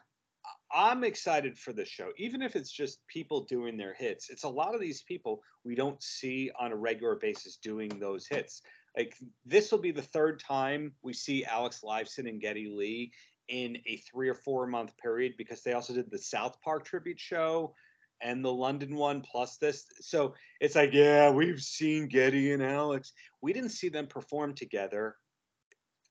[0.74, 4.30] I'm excited for the show, even if it's just people doing their hits.
[4.30, 8.26] It's a lot of these people we don't see on a regular basis doing those
[8.26, 8.62] hits.
[8.96, 13.12] Like this will be the third time we see Alex Lifeson and Geddy Lee
[13.48, 17.20] in a three or four month period because they also did the South Park tribute
[17.20, 17.74] show
[18.22, 19.84] and the London one plus this.
[20.00, 23.12] So it's like, yeah, we've seen Getty and Alex.
[23.40, 25.16] We didn't see them perform together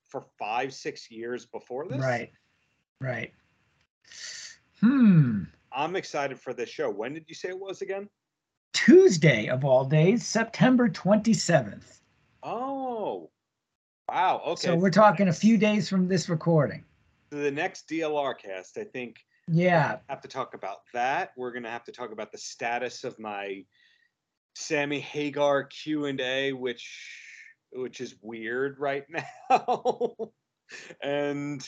[0.10, 2.00] for five, six years before this.
[2.00, 2.32] right,
[3.00, 3.32] right.
[4.80, 5.44] Hmm.
[5.72, 6.90] I'm excited for this show.
[6.90, 8.10] When did you say it was again?
[8.74, 12.02] Tuesday of all days, September twenty seventh.
[12.44, 13.30] Oh,
[14.10, 14.42] wow.
[14.48, 14.68] Okay.
[14.68, 16.84] So we're talking a few days from this recording.
[17.30, 21.32] The next DLR cast, I think Yeah, have to talk about that.
[21.38, 23.64] We're gonna have to talk about the status of my
[24.56, 27.18] Sammy Hagar Q and A, which
[27.74, 29.06] which is weird right
[29.50, 30.16] now.
[31.02, 31.66] and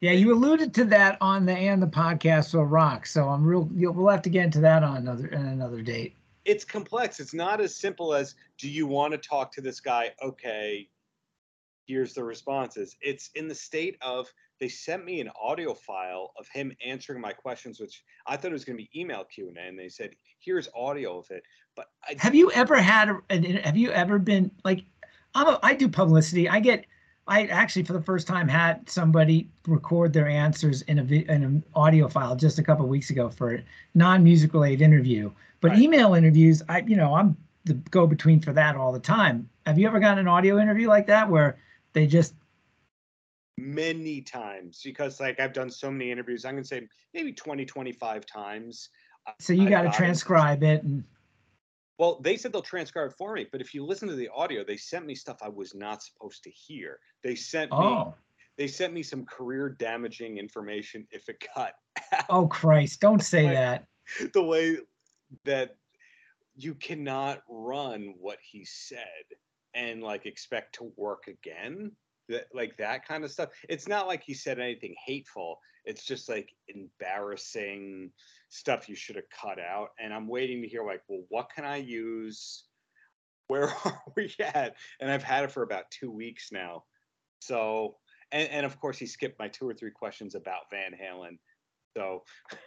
[0.00, 0.12] yeah.
[0.12, 3.06] You alluded to that on the and the podcast will rock.
[3.06, 3.68] So I'm real.
[3.74, 6.16] You'll, we'll have to get into that on another on another date.
[6.44, 7.20] it's complex.
[7.20, 10.12] It's not as simple as do you want to talk to this guy?
[10.22, 10.88] Okay,
[11.86, 12.96] here's the responses.
[13.00, 14.28] It's in the state of
[14.60, 18.52] they sent me an audio file of him answering my questions, which I thought it
[18.52, 21.42] was going to be email Q and A, and they said here's audio of it.
[21.76, 23.10] But I, Have you ever had?
[23.30, 24.84] a- Have you ever been like?
[25.34, 26.48] I'm a, I do publicity.
[26.48, 26.84] I get.
[27.26, 31.64] I actually, for the first time, had somebody record their answers in a in an
[31.74, 33.64] audio file just a couple weeks ago for a
[33.94, 35.30] non-music related interview.
[35.60, 35.80] But Right.
[35.80, 39.48] email interviews, I you know I'm the go between for that all the time.
[39.64, 41.58] Have you ever gotten an audio interview like that where
[41.94, 42.34] they just
[43.56, 47.64] many times because like I've done so many interviews, I'm going to say maybe 20,
[47.64, 48.90] 25 times.
[49.26, 49.96] Uh, so you got to got it.
[49.96, 51.04] transcribe it and
[51.98, 54.64] Well, they said they'll transcribe it for me, but if you listen to the audio,
[54.64, 56.98] they sent me stuff I was not supposed to hear.
[57.22, 58.14] They sent me oh
[58.56, 61.72] they sent me some career damaging information if it got
[62.28, 63.84] oh Christ, don't say Like- that.
[64.34, 64.76] the way
[65.44, 65.76] that
[66.56, 69.24] you cannot run what he said
[69.74, 71.90] and like expect to work again
[72.28, 76.28] that like that kind of stuff it's not like he said anything hateful it's just
[76.28, 78.10] like embarrassing
[78.48, 81.64] stuff you should have cut out and i'm waiting to hear like well what can
[81.64, 82.64] i use
[83.48, 86.84] where are we at and i've had it for about two weeks now
[87.40, 87.96] so
[88.32, 91.38] and, and of course he skipped my two or three questions about van halen
[91.96, 92.22] so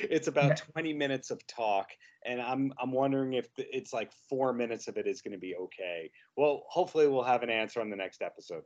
[0.00, 0.54] It's about Yeah.
[0.72, 1.90] 20 minutes of talk,
[2.24, 5.56] and I'm I'm wondering if it's like four minutes of it is going to be
[5.56, 6.10] okay.
[6.36, 8.64] Well, hopefully we'll have an answer on the next episode.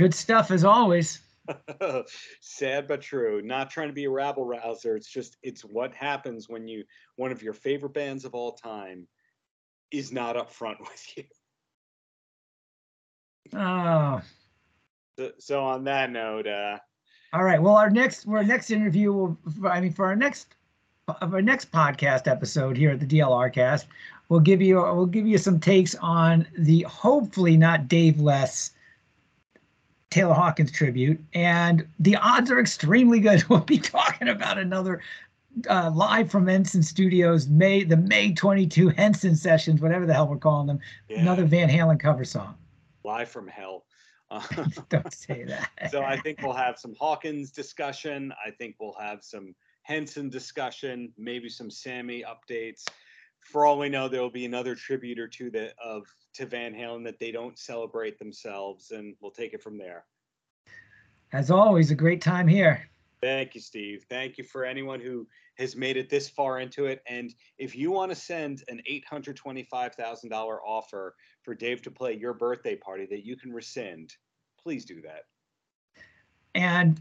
[0.00, 1.20] Good stuff as always.
[2.40, 3.42] Sad but true.
[3.42, 4.96] Not trying to be a rabble rouser.
[4.96, 6.84] It's just it's what happens when you
[7.16, 9.06] one of your favorite bands of all time
[9.90, 11.24] is not up front with you.
[13.54, 14.22] Oh,
[15.18, 16.78] So, so on that note, uh,
[17.34, 17.60] all right.
[17.60, 19.38] Well, our next our next interview will.
[19.68, 20.54] I mean, for our next
[21.08, 23.86] of our next podcast episode here at the DLR Cast,
[24.30, 28.70] we'll give you we'll give you some takes on the hopefully not Dave Less
[30.10, 33.44] Taylor Hawkins tribute, and the odds are extremely good.
[33.48, 35.00] We'll be talking about another
[35.68, 40.36] uh, live from Henson Studios May the May 22 Henson sessions, whatever the hell we're
[40.36, 40.80] calling them.
[41.08, 42.54] yeah, Another Van Halen cover song.
[43.04, 43.84] live from hell.
[44.32, 44.40] Uh,
[44.90, 45.70] Don't say that.
[45.90, 48.32] so I think we'll have some Hawkins discussion.
[48.46, 52.84] I think we'll have some Henson discussion, maybe some Sammy updates.
[53.40, 56.72] For all we know, there will be another tribute or two that of to Van
[56.74, 60.04] Halen that they don't celebrate themselves, and we'll take it from there.
[61.32, 62.88] As always, a great time here.
[63.22, 64.06] Thank you, Steve.
[64.08, 65.26] Thank you for anyone who
[65.58, 67.02] has made it this far into it.
[67.06, 72.76] And if you want to send an $825,000 offer for Dave to play your birthday
[72.76, 74.14] party that you can rescind,
[74.58, 75.24] please do that.
[76.54, 77.00] And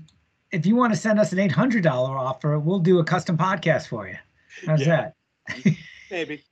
[0.52, 4.08] if you want to send us an $800 offer, we'll do a custom podcast for
[4.08, 4.18] you.
[4.66, 5.12] How's Yeah.
[5.48, 5.76] that?
[6.12, 6.44] Maybe,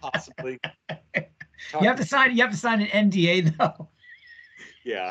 [0.00, 0.58] possibly.
[1.14, 2.36] You have to sign.
[2.36, 3.88] You have to sign an NDA though.
[4.84, 5.10] Yeah.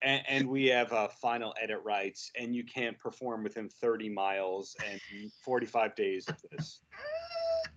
[0.00, 4.76] And, and we have uh, final edit rights, and you can't perform within 30 miles
[4.88, 5.00] and
[5.44, 6.80] 45 days of this.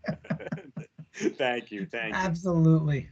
[1.38, 1.88] thank you.
[1.88, 2.20] Thank you.
[2.20, 3.10] Absolutely.